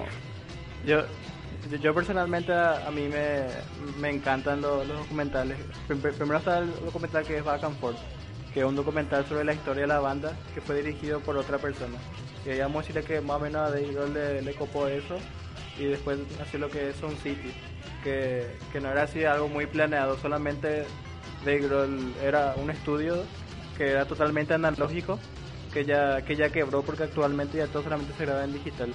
Yo 0.86 1.02
yo 1.82 1.94
personalmente 1.94 2.52
a, 2.52 2.90
mí 2.94 3.08
me, 3.08 3.46
me 3.98 4.10
encantan 4.10 4.60
los, 4.60 4.86
documentales. 4.86 5.56
Primero 5.86 6.36
está 6.36 6.58
el 6.58 6.70
documental 6.84 7.24
que 7.24 7.38
es 7.38 7.44
Back 7.44 7.64
and 7.64 7.78
Forth, 7.78 7.98
que 8.54 8.60
es 8.60 8.66
un 8.66 8.76
documental 8.76 9.26
sobre 9.26 9.44
la 9.44 9.52
historia 9.52 9.82
de 9.82 9.88
la 9.88 9.98
banda 9.98 10.32
que 10.54 10.60
fue 10.60 10.76
dirigido 10.76 11.18
por 11.18 11.36
otra 11.36 11.58
persona. 11.58 11.98
A 12.46 12.68
decirle 12.68 13.02
que 13.02 13.20
más 13.20 13.38
o 13.38 13.40
menos 13.40 13.62
a 13.62 13.70
Dave 13.70 13.92
Grohl 13.92 14.14
le, 14.14 14.54
copó 14.54 14.86
eso 14.86 15.16
y 15.78 15.86
después 15.86 16.20
hacer 16.40 16.60
lo 16.60 16.70
que 16.70 16.90
es 16.90 16.96
Sun 16.96 17.16
City, 17.16 17.52
que, 18.04 18.46
que 18.72 18.80
no 18.80 18.90
era 18.90 19.02
así 19.02 19.24
algo 19.24 19.48
muy 19.48 19.66
planeado, 19.66 20.16
solamente 20.18 20.84
Dave 21.44 21.66
Grohl 21.66 22.14
era 22.22 22.54
un 22.56 22.70
estudio 22.70 23.24
que 23.76 23.90
era 23.90 24.04
totalmente 24.04 24.54
analógico, 24.54 25.18
que 25.72 25.84
ya, 25.84 26.22
que 26.22 26.36
ya 26.36 26.50
quebró 26.50 26.82
porque 26.82 27.04
actualmente 27.04 27.58
ya 27.58 27.66
todo 27.66 27.82
solamente 27.82 28.14
se 28.16 28.24
graba 28.24 28.44
en 28.44 28.52
digital. 28.52 28.94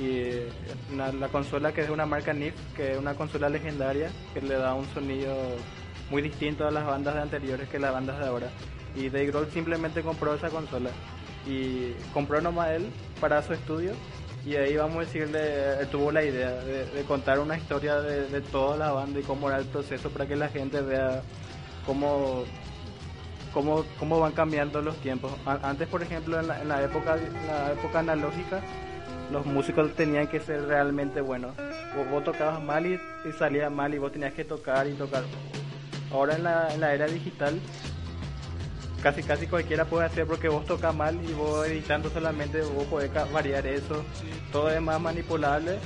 Y 0.00 0.96
la, 0.96 1.12
la 1.12 1.28
consola 1.28 1.72
que 1.72 1.82
es 1.82 1.86
de 1.86 1.92
una 1.92 2.06
marca 2.06 2.32
NIF, 2.32 2.54
que 2.74 2.92
es 2.92 2.98
una 2.98 3.14
consola 3.14 3.48
legendaria, 3.48 4.10
que 4.34 4.40
le 4.40 4.54
da 4.54 4.74
un 4.74 4.86
sonido 4.92 5.36
muy 6.10 6.22
distinto 6.22 6.66
a 6.66 6.70
las 6.70 6.86
bandas 6.86 7.16
anteriores 7.16 7.68
que 7.68 7.78
las 7.78 7.92
bandas 7.92 8.18
de 8.18 8.26
ahora 8.26 8.50
y 8.94 9.08
Dave 9.08 9.26
Grohl 9.26 9.50
simplemente 9.50 10.02
compró 10.02 10.34
esa 10.34 10.50
consola 10.50 10.90
y 11.46 11.92
compró 12.12 12.40
nomás 12.40 12.70
él 12.70 12.90
para 13.20 13.42
su 13.42 13.52
estudio 13.52 13.92
y 14.44 14.56
ahí 14.56 14.76
vamos 14.76 14.96
a 14.96 15.00
decirle, 15.00 15.86
tuvo 15.90 16.10
la 16.10 16.22
idea 16.22 16.50
de, 16.50 17.02
contar 17.06 17.38
una 17.38 17.56
historia 17.56 18.00
de, 18.00 18.40
toda 18.40 18.76
la 18.76 18.92
banda 18.92 19.20
y 19.20 19.22
cómo 19.22 19.48
era 19.48 19.58
el 19.58 19.66
proceso 19.66 20.10
para 20.10 20.26
que 20.26 20.36
la 20.36 20.48
gente 20.48 20.80
vea 20.80 21.22
cómo, 21.84 22.44
cómo, 23.52 23.84
cómo 23.98 24.20
van 24.20 24.32
cambiando 24.32 24.80
los 24.80 24.96
tiempos. 24.98 25.32
Antes, 25.44 25.86
por 25.88 26.02
ejemplo, 26.02 26.40
en 26.40 26.48
la, 26.48 26.82
época, 26.82 27.16
la 27.46 27.72
época 27.72 27.98
analógica, 27.98 28.62
los 29.30 29.44
músicos 29.44 29.94
tenían 29.94 30.28
que 30.28 30.40
ser 30.40 30.66
realmente 30.66 31.20
buenos. 31.20 31.54
Vos, 32.10 32.24
tocabas 32.24 32.62
mal 32.62 32.86
y, 32.86 32.98
salía 33.38 33.68
mal 33.68 33.92
y 33.92 33.98
vos 33.98 34.12
tenías 34.12 34.32
que 34.32 34.44
tocar 34.44 34.86
y 34.86 34.92
tocar. 34.92 35.24
Ahora 36.10 36.36
en 36.36 36.44
la, 36.44 36.72
en 36.72 36.80
la 36.80 36.94
era 36.94 37.06
digital 37.06 37.60
casi 39.02 39.22
casi 39.22 39.46
cualquiera 39.46 39.84
puede 39.84 40.06
hacer 40.06 40.26
porque 40.26 40.48
vos 40.48 40.64
tocas 40.64 40.94
mal 40.94 41.18
y 41.28 41.32
vos 41.32 41.66
editando 41.66 42.10
solamente 42.10 42.60
vos 42.62 42.84
podés 42.84 43.10
variar 43.32 43.66
eso. 43.66 44.04
Todo 44.52 44.70
es 44.70 44.80
más 44.80 45.00
manipulable 45.00 45.78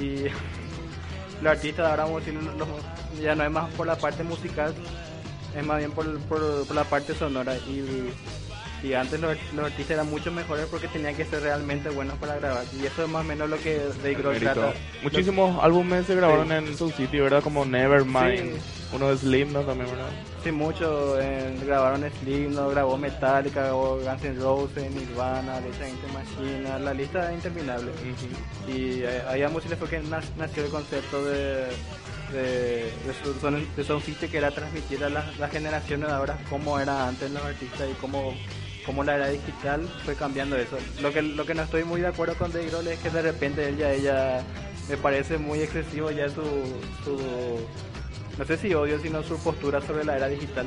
y 0.00 0.24
los 1.42 1.52
artistas 1.52 1.86
ahora 1.86 2.04
vamos 2.04 2.22
a 2.22 2.24
decir, 2.24 2.40
ya 3.22 3.34
no 3.34 3.44
es 3.44 3.50
más 3.50 3.72
por 3.74 3.86
la 3.86 3.96
parte 3.96 4.22
musical, 4.24 4.74
es 5.56 5.64
más 5.64 5.78
bien 5.78 5.92
por, 5.92 6.18
por, 6.20 6.74
la 6.74 6.84
parte 6.84 7.14
sonora 7.14 7.56
y, 7.56 8.12
y 8.86 8.94
antes 8.94 9.20
los, 9.20 9.36
artistas 9.58 9.90
eran 9.90 10.08
mucho 10.08 10.30
mejores 10.30 10.66
porque 10.66 10.88
tenían 10.88 11.14
que 11.16 11.24
ser 11.24 11.42
realmente 11.42 11.88
buenos 11.90 12.16
para 12.18 12.36
grabar 12.36 12.64
y 12.80 12.86
eso 12.86 13.04
es 13.04 13.08
más 13.08 13.22
o 13.22 13.28
menos 13.28 13.48
lo 13.48 13.58
que 13.58 13.80
Dave 14.02 14.14
Grohl 14.14 14.38
trata. 14.38 14.74
Muchísimos 15.02 15.62
álbumes 15.62 16.06
se 16.06 16.14
grabaron 16.14 16.52
en 16.52 16.76
su 16.76 16.90
sitio, 16.90 17.24
¿verdad? 17.24 17.42
Como 17.42 17.64
Nevermind, 17.64 18.58
uno 18.92 19.10
de 19.10 19.16
Slim, 19.16 19.52
¿no? 19.52 19.62
También, 19.62 19.90
¿verdad? 19.90 20.10
Sí, 20.42 20.52
mucho. 20.52 21.20
Eh, 21.20 21.58
grabaron 21.66 22.08
Slim, 22.20 22.54
¿no? 22.54 22.68
grabó 22.68 22.96
Metallica, 22.96 23.62
grabó 23.62 23.96
Guns 23.96 24.24
N' 24.24 24.40
Roses, 24.40 24.90
Nirvana, 24.92 25.60
Lisa 25.60 25.84
Machina, 26.12 26.78
la 26.78 26.94
lista 26.94 27.30
es 27.30 27.36
interminable. 27.36 27.90
Y 28.68 29.02
eh, 29.02 29.22
ahí 29.28 29.42
a 29.42 29.48
música 29.48 29.76
fue 29.76 29.88
que 29.88 30.00
nació 30.00 30.64
el 30.64 30.70
concepto 30.70 31.24
de 31.24 31.68
de, 32.32 32.92
de, 33.76 33.84
Sound 33.84 34.04
City 34.04 34.28
que 34.28 34.38
era 34.38 34.50
transmitir 34.50 35.02
a 35.02 35.08
las, 35.08 35.38
las 35.38 35.50
generaciones 35.50 36.08
de 36.08 36.14
ahora 36.14 36.38
cómo 36.50 36.78
era 36.78 37.08
antes 37.08 37.30
los 37.30 37.42
artistas 37.42 37.88
y 37.90 37.94
cómo 37.94 38.34
como 38.84 39.04
la 39.04 39.16
era 39.16 39.28
digital 39.28 39.86
fue 40.04 40.14
cambiando 40.14 40.56
eso. 40.56 40.78
Lo 41.02 41.12
que 41.12 41.20
lo 41.20 41.44
que 41.44 41.54
no 41.54 41.62
estoy 41.62 41.84
muy 41.84 42.00
de 42.00 42.06
acuerdo 42.06 42.34
con 42.36 42.52
Dave 42.52 42.68
Grohl 42.68 42.88
es 42.88 42.98
que 43.00 43.10
de 43.10 43.20
repente 43.20 43.68
ella 43.68 43.92
ella 43.92 44.42
me 44.88 44.96
parece 44.96 45.36
muy 45.36 45.60
excesivo 45.60 46.10
ya 46.10 46.28
su, 46.30 46.42
su 47.04 47.18
no 48.38 48.44
sé 48.44 48.56
si 48.56 48.72
odio 48.74 48.98
sino 49.00 49.22
su 49.22 49.38
postura 49.38 49.80
sobre 49.80 50.04
la 50.04 50.16
era 50.16 50.28
digital. 50.28 50.66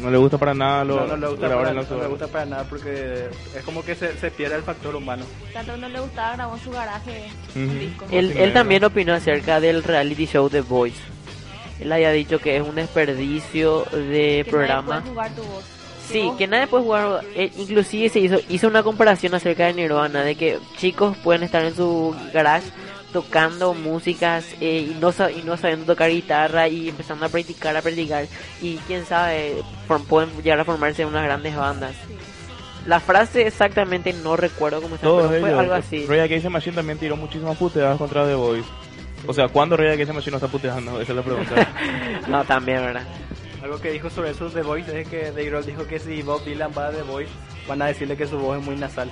No 0.00 0.10
le 0.10 0.16
gusta 0.16 0.38
para 0.38 0.54
nada 0.54 0.84
lo 0.84 1.06
no, 1.06 1.06
no 1.08 1.16
le 1.16 1.28
gusta 1.28 1.48
para, 1.48 1.72
no 1.72 1.82
le 1.82 2.06
gusta 2.08 2.26
para 2.28 2.44
nada 2.46 2.64
porque 2.64 3.28
es 3.56 3.64
como 3.64 3.82
que 3.82 3.94
se, 3.94 4.16
se 4.18 4.30
pierde 4.30 4.56
el 4.56 4.62
factor 4.62 4.96
humano. 4.96 5.24
Tanto 5.52 5.76
no 5.76 5.88
le 5.88 6.00
gustaba 6.00 6.36
grabó 6.36 6.54
en 6.56 6.62
su 6.62 6.70
garaje. 6.70 7.28
él, 8.10 8.32
él 8.36 8.52
también 8.52 8.84
opinó 8.84 9.12
acerca 9.12 9.60
del 9.60 9.82
reality 9.82 10.26
show 10.26 10.48
The 10.48 10.62
Voice. 10.62 11.00
Él 11.80 11.92
había 11.92 12.12
dicho 12.12 12.38
que 12.38 12.56
es 12.56 12.62
un 12.66 12.74
desperdicio 12.74 13.84
de 13.92 14.46
programa. 14.48 15.02
jugar 15.02 15.30
tu 15.34 15.42
voz 15.42 15.64
Sí, 16.10 16.30
que 16.36 16.46
nadie 16.46 16.66
puede 16.66 16.84
jugar. 16.84 17.24
Eh, 17.34 17.52
inclusive 17.56 18.08
se 18.08 18.18
hizo, 18.20 18.38
hizo 18.48 18.66
una 18.66 18.82
comparación 18.82 19.34
acerca 19.34 19.66
de 19.66 19.74
Nirvana, 19.74 20.22
de 20.22 20.34
que 20.34 20.58
chicos 20.76 21.16
pueden 21.18 21.44
estar 21.44 21.64
en 21.64 21.74
su 21.74 22.14
garage 22.32 22.66
tocando 23.12 23.74
músicas 23.74 24.46
eh, 24.60 24.88
y, 24.90 24.98
no, 25.00 25.10
y 25.30 25.42
no 25.42 25.56
sabiendo 25.56 25.86
tocar 25.86 26.10
guitarra 26.10 26.68
y 26.68 26.88
empezando 26.88 27.26
a 27.26 27.28
practicar, 27.28 27.76
a 27.76 27.82
practicar. 27.82 28.26
Y 28.60 28.76
quién 28.86 29.04
sabe, 29.04 29.56
pueden 30.08 30.30
llegar 30.42 30.60
a 30.60 30.64
formarse 30.64 31.04
unas 31.04 31.24
grandes 31.24 31.56
bandas. 31.56 31.94
La 32.86 33.00
frase 33.00 33.46
exactamente 33.46 34.12
no 34.12 34.36
recuerdo 34.36 34.80
cómo 34.80 34.94
está, 34.94 35.06
pero 35.06 35.28
fue 35.40 35.52
algo 35.52 35.74
así. 35.74 36.06
Against 36.08 36.48
Machine 36.48 36.76
también 36.76 36.98
tiró 36.98 37.16
muchísimas 37.16 37.56
puteadas 37.56 37.98
contra 37.98 38.26
The 38.26 38.34
Voice. 38.34 38.68
O 39.26 39.34
sea, 39.34 39.48
¿cuándo 39.48 39.76
Roy 39.76 39.88
Against 39.88 40.14
Machine 40.14 40.32
no 40.32 40.36
está 40.38 40.48
puteando? 40.48 41.00
Esa 41.00 41.12
es 41.12 41.16
la 41.16 41.22
pregunta. 41.22 41.68
no, 42.28 42.44
también, 42.44 42.78
¿verdad? 42.78 43.04
Algo 43.62 43.78
que 43.78 43.90
dijo 43.90 44.08
sobre 44.08 44.30
eso 44.30 44.48
The 44.48 44.62
Voice 44.62 45.00
es 45.00 45.08
que 45.08 45.24
Dave 45.24 45.44
Grohl 45.44 45.66
dijo 45.66 45.86
que 45.86 45.98
si 45.98 46.22
Bob 46.22 46.42
Dylan 46.44 46.72
va 46.76 46.88
a 46.88 46.90
The 46.90 47.02
Voice, 47.02 47.30
van 47.68 47.82
a 47.82 47.86
decirle 47.86 48.16
que 48.16 48.26
su 48.26 48.38
voz 48.38 48.58
es 48.58 48.64
muy 48.64 48.76
nasal. 48.76 49.10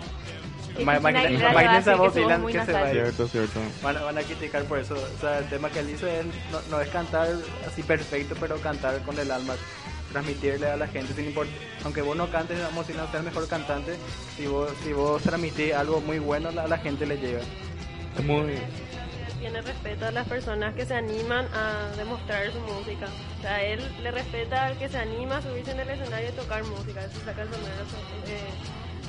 Imagínense 0.78 1.90
a 1.90 1.96
Bob 1.96 2.12
Dylan 2.12 2.46
que 2.46 2.64
se 2.64 2.72
va 2.72 2.90
Cierto, 2.90 3.28
cierto. 3.28 3.60
Van, 3.82 3.94
van, 3.94 4.18
a 4.18 4.22
criticar 4.22 4.64
por 4.64 4.78
eso. 4.78 4.94
O 4.94 5.20
sea, 5.20 5.38
el 5.38 5.48
tema 5.48 5.70
que 5.70 5.80
él 5.80 5.88
dice 5.88 6.22
no, 6.52 6.60
no, 6.70 6.80
es 6.80 6.88
cantar 6.88 7.28
así 7.66 7.82
perfecto, 7.82 8.34
pero 8.40 8.58
cantar 8.60 9.00
con 9.02 9.18
el 9.18 9.30
alma. 9.30 9.54
Transmitirle 10.12 10.66
a 10.66 10.76
la 10.76 10.86
gente 10.86 11.12
sin 11.12 11.26
importar. 11.26 11.54
Aunque 11.84 12.00
vos 12.00 12.16
no 12.16 12.30
cantes, 12.30 12.58
vamos 12.62 12.86
si 12.86 12.94
no 12.94 13.10
ser 13.10 13.22
mejor 13.22 13.46
cantante, 13.46 13.96
si 14.36 14.46
vos, 14.46 14.70
si 14.82 14.94
vos 14.94 15.22
transmitís 15.22 15.74
algo 15.74 16.00
muy 16.00 16.18
bueno, 16.18 16.48
a 16.48 16.66
la 16.66 16.78
gente 16.78 17.04
le 17.04 17.18
llega. 17.18 17.40
Es 18.16 18.24
muy 18.24 18.58
tiene 19.38 19.60
respeto 19.60 20.06
a 20.06 20.10
las 20.10 20.26
personas 20.26 20.74
que 20.74 20.84
se 20.84 20.94
animan 20.94 21.46
a 21.54 21.96
demostrar 21.96 22.50
su 22.52 22.60
música. 22.60 23.06
O 23.38 23.42
sea, 23.42 23.62
él 23.64 23.80
le 24.02 24.10
respeta 24.10 24.66
al 24.66 24.78
que 24.78 24.88
se 24.88 24.98
anima 24.98 25.36
a 25.36 25.42
subirse 25.42 25.70
en 25.70 25.80
el 25.80 25.90
escenario 25.90 26.30
y 26.30 26.32
tocar 26.32 26.64
música. 26.64 27.04
Eso 27.04 27.20
saca 27.24 27.42
el 27.42 27.48
sombrero 27.48 27.82
eh, 28.26 28.50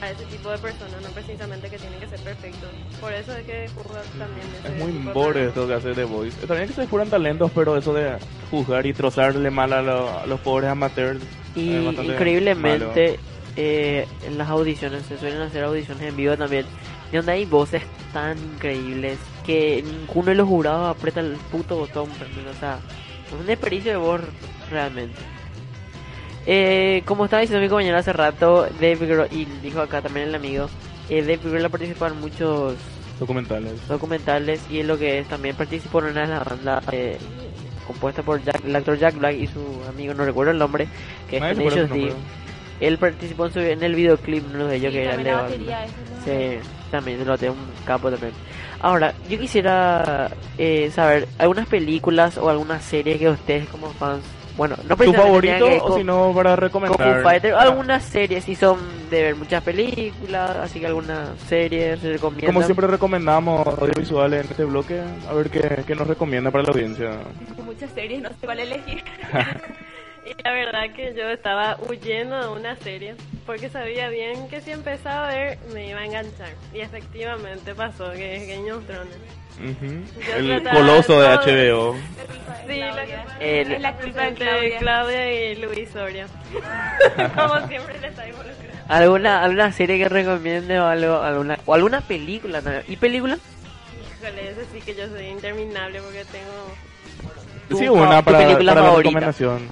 a 0.02 0.12
ese 0.12 0.26
tipo 0.26 0.50
de 0.50 0.58
personas, 0.58 1.02
no 1.02 1.10
precisamente 1.10 1.70
que 1.70 1.78
tienen 1.78 2.00
que 2.00 2.08
ser 2.08 2.20
perfectos. 2.20 2.70
Por 3.00 3.14
eso 3.14 3.34
es 3.34 3.46
que 3.46 3.68
juzga 3.76 4.02
también. 4.18 4.48
es 4.64 4.84
muy 4.84 5.14
borde 5.14 5.48
esto 5.48 5.68
que 5.68 5.74
hace 5.74 5.94
The 5.94 6.04
Voice. 6.06 6.48
También 6.48 6.68
que 6.68 6.74
se 6.74 6.88
fueran 6.88 7.10
talentos, 7.10 7.52
pero 7.54 7.78
eso 7.78 7.94
de 7.94 8.18
juzgar 8.50 8.86
y 8.86 8.94
trozarle 8.94 9.50
mal 9.50 9.74
a, 9.74 10.26
los 10.26 10.40
pobres 10.42 10.70
amateurs. 10.70 11.20
Y 11.56 11.76
increíblemente, 11.76 13.20
eh, 13.56 14.08
en 14.26 14.38
las 14.38 14.50
audiciones, 14.50 15.04
se 15.04 15.18
suelen 15.18 15.42
hacer 15.42 15.64
audiciones 15.64 16.04
en 16.04 16.16
vivo 16.16 16.38
también 16.38 16.66
y 17.12 17.16
donde 17.16 17.32
hay 17.32 17.46
voces 17.46 17.82
tan 18.14 18.38
increíbles 18.38 19.18
que 19.46 19.84
ninguno 19.84 20.28
de 20.30 20.36
los 20.36 20.48
jurados 20.48 20.96
aprieta 20.96 21.22
el 21.22 21.38
puto 21.52 21.78
botón. 21.78 22.10
O 22.10 22.60
sea, 22.60 22.80
un 23.38 23.46
desperdicio 23.46 23.92
de 23.92 23.98
voz 23.98 24.22
realmente. 24.70 25.18
Eh, 26.52 27.04
como 27.06 27.26
estaba 27.26 27.42
diciendo 27.42 27.62
mi 27.62 27.70
compañero 27.70 27.96
hace 28.00 28.12
rato, 28.12 28.68
Dave 28.82 29.28
y 29.30 29.46
dijo 29.62 29.82
acá 29.82 30.02
también 30.02 30.30
el 30.30 30.34
amigo, 30.34 30.68
eh, 31.08 31.22
Dave 31.22 31.38
Grohl 31.44 31.64
ha 31.64 31.70
participado 31.70 32.16
en 32.16 32.22
muchos 32.22 32.74
documentales. 33.20 33.88
documentales 33.88 34.60
y 34.68 34.80
es 34.80 34.86
lo 34.88 34.98
que 34.98 35.20
es 35.20 35.28
también 35.28 35.56
participó 35.56 36.00
en 36.00 36.06
una 36.06 36.22
de 36.22 36.28
las 36.28 36.46
bandas 36.46 36.84
eh, 36.92 37.20
compuesta 37.86 38.24
por 38.24 38.44
Jack, 38.44 38.66
el 38.66 38.76
actor 38.76 38.98
Jack 38.98 39.20
Black 39.20 39.36
y 39.36 39.46
su 39.46 39.62
amigo, 39.88 40.16
no 40.16 40.26
recuerdo 40.26 40.52
el 40.52 40.58
nombre, 40.58 40.88
que 41.30 41.38
es 41.38 41.44
ellos 41.44 41.88
Él 42.80 42.98
participó 42.98 43.46
en, 43.54 43.84
el 43.84 43.94
videoclip, 43.94 44.44
uno 44.52 44.66
de 44.66 44.78
ellos 44.78 44.92
que 44.92 45.04
era 45.04 45.14
el 45.14 45.24
de 46.26 46.62
también 46.90 47.24
lo 47.28 47.38
tengo 47.38 47.54
un 47.54 47.86
capo 47.86 48.10
también. 48.10 48.34
Ahora, 48.80 49.14
yo 49.30 49.38
quisiera 49.38 50.32
eh, 50.58 50.90
saber 50.90 51.28
algunas 51.38 51.68
películas 51.68 52.40
o 52.40 52.50
algunas 52.50 52.84
series 52.84 53.20
que 53.20 53.30
ustedes 53.30 53.70
como 53.70 53.92
fans 53.92 54.24
bueno, 54.60 54.76
no 54.90 54.98
¿Tu 54.98 55.14
favorito 55.14 55.66
o 55.84 55.98
si 55.98 56.04
no 56.04 56.34
para 56.36 56.58
recomendar? 56.58 57.24
Fighter, 57.24 57.54
algunas 57.54 58.04
series, 58.04 58.44
si 58.44 58.56
son 58.56 58.78
de 59.10 59.22
ver 59.22 59.36
muchas 59.38 59.64
películas, 59.64 60.58
así 60.58 60.82
que 60.82 60.88
algunas 60.88 61.30
series 61.48 62.02
se 62.02 62.12
recomiendan. 62.12 62.54
Como 62.54 62.66
siempre 62.66 62.86
recomendamos 62.86 63.66
audiovisuales 63.66 64.44
en 64.44 64.52
este 64.52 64.66
bloque, 64.66 65.02
a 65.30 65.34
ver 65.34 65.50
qué, 65.50 65.86
qué 65.88 65.96
nos 65.96 66.08
recomienda 66.08 66.52
para 66.52 66.66
la 66.66 66.72
audiencia. 66.72 67.12
Muchas 67.64 67.90
series, 67.92 68.22
no 68.22 68.28
sé 68.28 68.36
cuál 68.42 68.60
elegir. 68.60 69.02
y 70.30 70.44
la 70.44 70.52
verdad 70.52 70.94
que 70.96 71.14
yo 71.16 71.30
estaba 71.30 71.78
huyendo 71.90 72.40
de 72.40 72.48
una 72.60 72.76
serie 72.78 73.16
porque 73.46 73.70
sabía 73.70 74.10
bien 74.10 74.48
que 74.48 74.62
si 74.62 74.72
empezaba 74.72 75.30
a 75.30 75.34
ver 75.34 75.58
me 75.74 75.88
iba 75.88 76.00
a 76.00 76.06
enganchar. 76.06 76.50
Y 76.74 76.82
efectivamente 76.82 77.74
pasó, 77.74 78.12
que 78.12 78.36
es 78.36 78.48
Game 78.48 78.72
of 78.72 78.86
Thrones. 78.86 79.18
El 80.36 80.64
coloso 80.64 81.20
de 81.22 81.28
HBO. 81.28 81.96
Sí, 82.68 82.82
el, 83.40 83.82
la 83.82 83.96
culpa 83.98 84.30
de 84.30 84.78
Claudia. 84.80 85.52
y 85.52 85.56
Luis 85.56 85.90
Soria. 85.90 86.28
Como 87.36 87.68
siempre 87.68 88.00
les 88.00 88.12
está 88.12 88.24
¿Alguna, 88.88 89.44
¿Alguna 89.44 89.72
serie 89.72 89.98
que 89.98 90.10
recomiende 90.10 90.80
o 90.80 90.86
algo? 90.86 91.22
Alguna, 91.22 91.60
o 91.66 91.74
alguna 91.74 92.02
película? 92.02 92.62
¿Y 92.88 92.96
película? 92.98 93.38
Híjole, 94.22 94.50
eso 94.50 94.62
sí 94.72 94.82
que 94.82 94.96
yo 94.96 95.08
soy 95.08 95.26
interminable 95.28 96.02
porque 96.02 96.26
tengo... 96.26 96.89
Sí, 97.78 97.88
una 97.88 98.22
para, 98.22 98.40
película 98.40 98.74
para 98.74 98.88
favorita. 98.88 99.12
la 99.12 99.20
recomendación. 99.20 99.68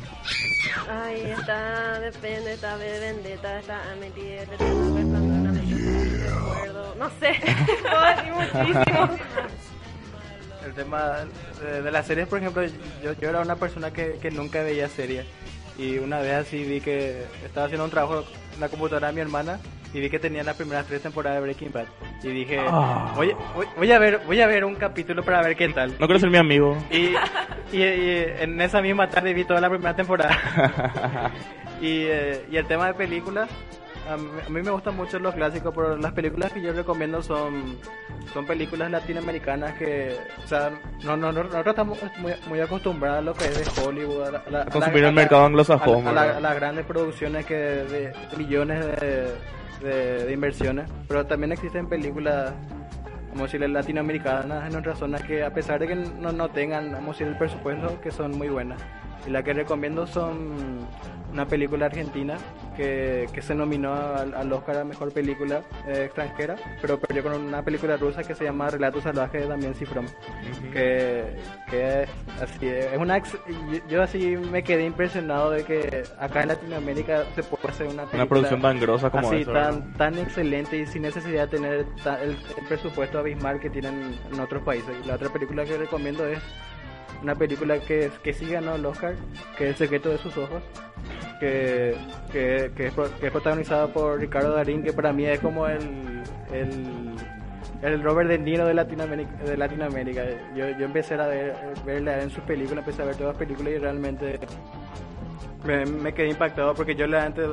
Ay, 0.90 1.22
está, 1.38 2.00
depende, 2.00 2.54
está 2.54 2.78
de 2.78 3.00
Vendetta, 3.00 3.60
está 3.60 3.92
Amelie, 3.92 4.48
no 6.68 6.96
No 6.96 7.10
sé, 7.20 7.40
puedo 7.82 8.02
decir 8.06 8.34
muchísimo 8.34 9.10
el 10.68 10.74
tema 10.74 11.26
de, 11.62 11.92
las 11.92 12.06
series, 12.06 12.28
por 12.28 12.40
ejemplo, 12.40 12.64
yo, 13.02 13.14
yo 13.14 13.30
era 13.30 13.42
una 13.42 13.56
persona 13.56 13.92
que, 13.92 14.18
que 14.22 14.32
nunca 14.32 14.62
veía 14.62 14.88
series. 14.90 15.26
Y 15.78 15.98
una 15.98 16.20
vez 16.20 16.34
así 16.34 16.64
vi 16.64 16.82
que 16.82 17.24
estaba 17.46 17.68
haciendo 17.68 17.86
un 17.86 17.92
trabajo 17.92 18.24
en 18.54 18.60
la 18.60 18.68
computadora 18.68 19.08
de 19.08 19.14
mi 19.14 19.22
hermana 19.22 19.60
y 19.94 20.00
vi 20.00 20.10
que 20.10 20.20
tenía 20.20 20.44
las 20.44 20.56
primeras 20.56 20.86
tres 20.86 21.02
temporadas 21.02 21.38
de 21.38 21.42
Breaking 21.44 21.72
Bad. 21.72 21.86
Y 22.24 22.30
dije, 22.30 22.60
ah. 22.60 23.14
voy, 23.16 23.36
voy, 23.78 23.92
a 23.92 24.00
ver 24.00 24.22
voy 24.26 24.42
a 24.42 24.48
ver 24.48 24.66
un 24.66 24.76
capítulo 24.76 25.24
para 25.24 25.42
ver 25.42 25.56
qué 25.56 25.70
tal. 25.70 25.92
No 26.00 26.08
quiero 26.08 26.20
ser 26.20 26.30
mi 26.30 26.38
amigo. 26.38 26.78
Y, 26.92 27.14
y, 27.72 27.82
en 27.82 28.60
esa 28.62 28.82
misma 28.82 29.10
tarde 29.10 29.34
vi 29.34 29.46
toda 29.46 29.62
la 29.62 29.70
primera 29.70 29.96
temporada. 29.96 31.32
y, 31.82 32.04
eh, 32.04 32.46
y 32.52 32.58
el 32.58 32.66
tema 32.66 32.88
de 32.88 32.94
películas 32.94 33.50
a 34.10 34.18
mí, 34.50 34.62
me 34.62 34.72
gustan 34.72 34.96
mucho 34.96 35.20
los 35.20 35.36
clásicos, 35.36 35.74
pero 35.76 35.98
las 35.98 36.14
películas 36.14 36.52
que 36.54 36.62
yo 36.62 36.72
recomiendo 36.72 37.22
son 37.22 37.78
son 38.34 38.46
películas 38.46 38.92
latinoamericanas 38.92 39.74
que, 39.78 40.16
o 40.44 40.48
sea, 40.48 40.72
no, 41.04 41.18
no, 41.18 41.32
no 41.32 41.44
nosotros 41.44 41.68
estamos 41.68 42.00
muy, 42.18 42.34
muy 42.48 42.60
acostumbrados 42.60 43.20
a 43.20 43.22
lo 43.22 43.34
que 43.34 43.46
es 43.46 43.76
de 43.76 43.82
Hollywood, 43.82 44.36
a, 44.36 44.66
consumir 44.66 45.06
el 45.06 45.14
mercado 45.14 45.46
anglosajón, 45.46 46.08
a, 46.08 46.40
las 46.40 46.56
grandes 46.56 46.86
producciones 46.86 47.46
que 47.46 47.56
de, 47.56 48.14
millones 48.38 48.86
de, 49.82 50.26
de, 50.26 50.34
inversiones, 50.34 50.90
pero 51.08 51.26
también 51.26 51.52
existen 51.52 51.88
películas 51.88 52.54
como 53.38 53.46
decirle 53.46 53.68
latinoamericanas 53.68 54.68
en 54.68 54.76
otras 54.76 54.98
zonas 54.98 55.22
que 55.22 55.44
a 55.44 55.54
pesar 55.54 55.80
de 55.80 55.88
que 55.88 55.96
no, 55.96 56.32
no 56.32 56.50
tengan 56.50 56.92
vamos 56.92 57.22
el 57.22 57.38
presupuesto 57.38 58.02
que 58.02 58.10
son 58.10 58.36
muy 58.36 58.50
buenas. 58.50 58.82
Y 59.28 59.30
la 59.30 59.44
que 59.44 59.54
recomiendo 59.54 60.08
son 60.08 60.88
una 61.32 61.46
película 61.46 61.86
argentina 61.86 62.36
que, 62.78 63.28
que 63.34 63.42
se 63.42 63.56
nominó 63.56 63.94
al, 63.94 64.54
Oscar 64.54 64.78
a 64.78 64.84
Mejor 64.86 65.12
Película 65.12 65.64
eh, 65.88 66.04
Extranjera, 66.06 66.56
pero 66.80 67.00
perdió 67.00 67.24
con 67.24 67.34
una 67.34 67.64
película 67.64 67.98
rusa 67.98 68.24
que 68.24 68.36
se 68.36 68.44
llama 68.44 68.70
Relatos 68.70 69.04
Salvajes 69.04 69.42
de 69.42 69.48
Damián 69.48 69.74
Cifrón. 69.74 70.06
que, 70.72 71.36
que 71.70 72.08
así, 72.42 72.68
es 72.68 72.98
una 72.98 73.22
yo 73.90 74.04
así 74.04 74.38
me 74.38 74.64
quedé 74.64 74.86
impresionado 74.86 75.52
de 75.52 75.64
que 75.64 76.04
acá 76.20 76.44
en 76.44 76.50
Latinoamérica 76.50 77.26
se 77.34 77.44
puede 77.44 77.68
hacer 77.68 77.88
una 77.88 78.04
película 78.04 78.24
una 78.24 78.30
producción 78.30 78.62
tan 78.62 78.80
grosa 78.80 79.10
como 79.10 79.28
así, 79.28 79.44
tan, 79.44 79.94
tan 79.94 80.18
excelente 80.20 80.78
y 80.78 80.86
sin 80.86 81.02
necesidad 81.02 81.50
de 81.50 81.58
tener 81.58 81.74
el, 81.74 82.30
el 82.30 82.68
presupuesto 82.68 83.18
abismal 83.20 83.60
que 83.60 83.70
tienen 83.72 84.16
en 84.32 84.40
otros 84.40 84.62
países. 84.64 84.96
Y 85.04 85.08
la 85.08 85.16
otra 85.16 85.30
película 85.30 85.66
que 85.66 85.78
recomiendo 85.78 86.28
es 86.28 86.40
una 87.22 87.36
película 87.36 87.80
que, 87.80 88.12
que 88.24 88.34
sí 88.34 88.48
ganó 88.48 88.76
el 88.76 88.86
Oscar, 88.86 89.16
que 89.58 89.66
es 89.66 89.70
El 89.72 89.76
secreto 89.76 90.10
de 90.10 90.18
sus 90.18 90.36
ojos, 90.38 90.62
que, 91.40 91.96
que, 92.32 92.72
que, 92.76 92.88
es, 92.88 93.32
protagonizada 93.32 93.88
por 93.88 94.20
Ricardo 94.20 94.54
Darín, 94.54 94.84
que 94.84 94.94
para 94.94 95.14
mí 95.14 95.26
es 95.26 95.40
como 95.40 95.68
el, 95.68 96.24
el, 96.52 97.16
el 97.82 98.04
Robert 98.04 98.30
De 98.30 98.38
Niro 98.38 98.66
de 98.66 98.74
Latinoamérica. 98.74 99.32
De 99.44 99.58
Latinoamérica. 99.58 100.24
Yo, 100.56 100.70
yo 100.78 100.86
empecé 100.86 101.16
a 101.16 101.28
ver, 101.28 101.56
verla 101.86 102.22
en 102.22 102.30
sus 102.30 102.44
películas, 102.44 102.80
empecé 102.80 103.02
a 103.02 103.06
ver 103.06 103.16
todas 103.16 103.34
las 103.34 103.38
películas 103.38 103.74
y 103.74 103.78
realmente 103.78 104.40
me, 105.66 105.86
me 105.86 106.14
quedé 106.14 106.30
impactado 106.30 106.74
porque 106.74 106.96
yo 106.96 107.06
antes 107.18 107.48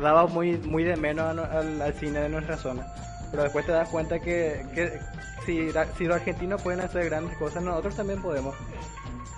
daba 0.00 0.26
muy, 0.26 0.58
muy 0.58 0.84
de 0.84 0.96
menos 0.96 1.38
al 1.38 1.94
cine 1.94 2.20
de 2.20 2.28
nuestra 2.28 2.56
zona 2.56 2.86
pero 3.30 3.42
después 3.44 3.66
te 3.66 3.72
das 3.72 3.88
cuenta 3.88 4.18
que, 4.20 4.64
que 4.74 5.00
si, 5.44 5.70
si 5.96 6.04
los 6.04 6.16
argentinos 6.16 6.62
pueden 6.62 6.80
hacer 6.80 7.04
grandes 7.06 7.36
cosas, 7.36 7.62
nosotros 7.62 7.96
también 7.96 8.22
podemos. 8.22 8.54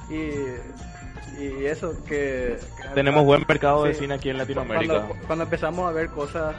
Y, 0.08 1.42
y 1.42 1.66
eso, 1.66 1.94
que... 2.04 2.58
Tenemos 2.94 3.24
buen 3.24 3.44
mercado 3.46 3.84
de 3.84 3.94
cine 3.94 4.14
aquí 4.14 4.30
en 4.30 4.38
Latinoamérica. 4.38 5.06
Cuando, 5.26 5.44
empezamos 5.44 5.88
a 5.88 5.92
ver 5.92 6.08
cosas 6.10 6.54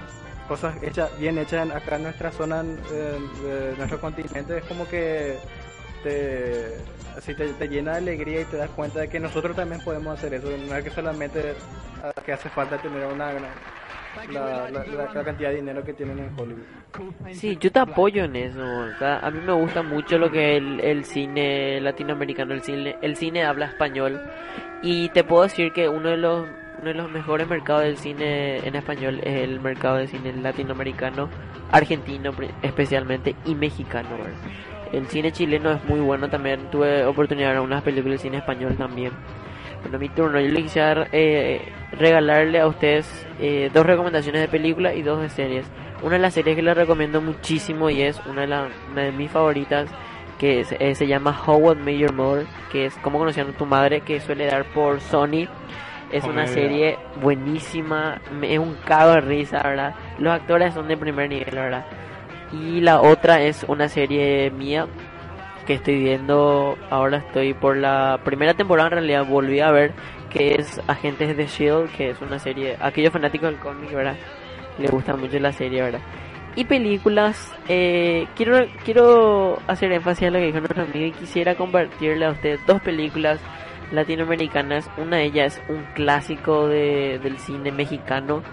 cosas 0.48 0.76
hechas 0.82 1.17
bien 1.17 1.38
hechas 1.38 1.70
acá 1.72 1.96
en 1.96 2.04
nuestra 2.04 2.30
zona, 2.32 2.63
de 2.63 3.74
nuestro 3.78 4.02
continente, 4.02 4.58
es 4.58 4.65
como 4.65 4.86
que 4.86 5.38
te, 6.04 6.76
así 7.17 7.34
te, 7.36 7.54
te, 7.54 7.70
llena 7.70 7.94
de 7.94 7.98
alegría 8.00 8.41
y 8.41 8.46
te 8.46 8.58
das 8.58 8.70
cuenta 8.72 9.00
de 9.00 9.08
que 9.08 9.20
nosotros 9.20 9.56
también 9.56 9.82
podemos 9.82 10.17
hacer 10.17 10.34
eso. 10.34 10.48
No 10.67 10.76
es 10.76 10.84
que 10.84 10.89
solamente 10.89 11.54
ah, 12.04 12.12
que 12.26 12.34
hace 12.34 12.50
falta 12.50 12.82
tener 12.82 13.06
una 13.06 13.32
la, 14.32 15.24
cantidad 15.24 15.50
de 15.50 15.56
dinero 15.56 15.84
que 15.84 15.93
tienen 15.93 16.19
en 16.19 16.39
Hollywood. 16.39 16.63
Sí, 17.32 17.58
yo 17.60 17.71
te 17.71 17.80
apoyo 17.80 18.26
en 18.26 18.36
eso. 18.36 18.63
a 19.02 19.32
mí 19.32 19.39
me 19.45 19.54
gusta 19.54 19.82
mucho 19.82 20.17
lo 20.17 20.32
que 20.32 20.58
es 20.58 20.63
el, 20.84 21.06
cine 21.06 21.80
latinoamericano, 21.82 22.54
el 22.54 22.62
cine, 22.62 22.97
el 23.02 23.15
cine 23.15 23.45
habla 23.45 23.67
español. 23.67 24.21
Y 24.82 25.10
te 25.10 25.24
puedo 25.24 25.43
decir 25.43 25.71
que 25.74 25.88
uno 25.88 26.10
de 26.10 26.17
los 26.17 26.47
uno 26.82 26.89
de 26.89 26.95
los 26.95 27.12
mejores 27.12 27.47
mercados 27.47 27.84
del 27.84 27.97
cine 27.97 28.58
en 28.65 28.76
español 28.76 29.19
es 29.24 29.43
el 29.43 29.60
mercado 29.60 29.97
de 29.97 30.08
cine 30.08 30.34
latinoamericano, 30.34 31.30
argentino 31.71 32.32
especialmente 32.63 33.36
y 33.45 33.54
mexicano. 33.54 34.10
El 34.91 35.06
cine 35.08 35.32
chileno 35.32 35.71
es 35.71 35.84
muy 35.86 36.00
bueno 36.00 36.30
también. 36.30 36.69
Tuve 36.71 37.06
oportunidad 37.06 37.50
de 37.50 37.54
ver 37.54 37.62
unas 37.62 37.84
películas 37.84 38.19
de 38.19 38.24
cine 38.24 38.38
español 38.38 38.76
también. 38.78 39.12
Bueno, 39.82 40.00
mi 40.00 40.10
turno. 40.10 40.39
Yo 40.39 40.50
le 40.50 40.63
quisiera 40.63 41.08
eh, 41.12 41.62
regalarle 41.91 42.60
a 42.60 42.67
ustedes 42.67 43.28
eh, 43.39 43.70
dos 43.74 43.86
recomendaciones 43.86 44.41
de 44.41 44.48
película 44.48 44.94
y 44.94 45.02
dos 45.02 45.22
de 45.22 45.30
series. 45.30 45.65
Una 46.02 46.13
de 46.13 46.20
las 46.20 46.34
series 46.34 46.56
que 46.56 46.62
les 46.62 46.76
recomiendo 46.76 47.22
muchísimo 47.22 47.89
y 47.89 48.02
es 48.02 48.20
una 48.26 48.41
de, 48.41 48.48
la, 48.48 48.67
una 48.91 49.04
de 49.04 49.12
mis 49.12 49.30
favoritas 49.30 49.89
que 50.39 50.65
eh, 50.80 50.96
se 50.96 51.06
llama 51.06 51.39
How 51.46 51.74
I 51.74 51.76
Met 51.76 51.98
Your 51.98 52.13
Mother, 52.13 52.48
que 52.72 52.88
es 52.88 52.96
como 52.96 53.20
conociendo 53.20 53.54
a 53.54 53.58
tu 53.58 53.65
madre, 53.65 54.02
que 54.02 54.20
suele 54.20 54.48
dar 54.48 54.65
por 54.65 55.00
Sony. 55.00 55.48
Es 56.12 56.26
una 56.26 56.46
serie 56.46 56.98
buenísima, 57.22 58.20
es 58.41 58.60
un 58.60 58.76
cago 58.86 59.13
de 59.13 59.22
risa, 59.22 59.62
¿verdad? 59.63 59.96
Los 60.20 60.34
actores 60.34 60.74
son 60.74 60.89
de 60.89 60.98
primer 60.98 61.30
nivel, 61.30 61.56
¿verdad? 61.56 61.86
Y 62.52 62.82
la 62.82 63.00
otra 63.00 63.41
es 63.41 63.63
una 63.63 63.88
serie 63.88 64.52
mía 64.52 64.88
que 65.65 65.76
estoy 65.76 66.00
viendo, 66.00 66.78
ahora 66.89 67.17
estoy 67.17 67.54
por 67.54 67.78
la 67.78 68.19
primera 68.24 68.54
temporada 68.54 68.89
en 68.89 68.93
realidad, 68.93 69.26
volví 69.26 69.60
a 69.60 69.71
ver 69.71 69.93
que 70.30 70.56
es 70.56 70.82
Agentes 70.88 71.36
de 71.36 71.45
Shield, 71.45 71.91
que 71.91 72.12
es 72.12 72.21
una 72.21 72.39
serie, 72.39 72.78
aquellos 72.80 73.12
fanáticos 73.12 73.50
del 73.52 73.60
cómic, 73.60 73.91
¿verdad? 73.91 74.15
Le 74.80 74.88
gusta 74.88 75.15
mucho 75.15 75.38
la 75.39 75.52
serie, 75.52 75.82
¿verdad? 75.82 76.02
Y 76.56 76.65
películas, 76.65 77.54
eh, 77.69 78.28
quiero, 78.36 78.65
quiero 78.84 79.60
hacer 79.67 79.91
énfasis 79.91 80.28
a 80.28 80.32
lo 80.32 80.39
que 80.39 80.47
dijo 80.47 80.60
nuestro 80.60 80.84
amigo 80.84 81.06
y 81.06 81.12
quisiera 81.12 81.56
compartirle 81.56 82.26
a 82.26 82.32
ustedes 82.32 82.60
dos 82.65 82.82
películas 82.82 83.39
latinoamericanas. 83.91 84.89
Una 84.97 85.17
de 85.17 85.26
ellas 85.26 85.58
es 85.58 85.69
un 85.69 85.84
clásico 85.93 86.67
de, 86.67 87.19
del 87.19 87.38
cine 87.38 87.71
mexicano 87.71 88.43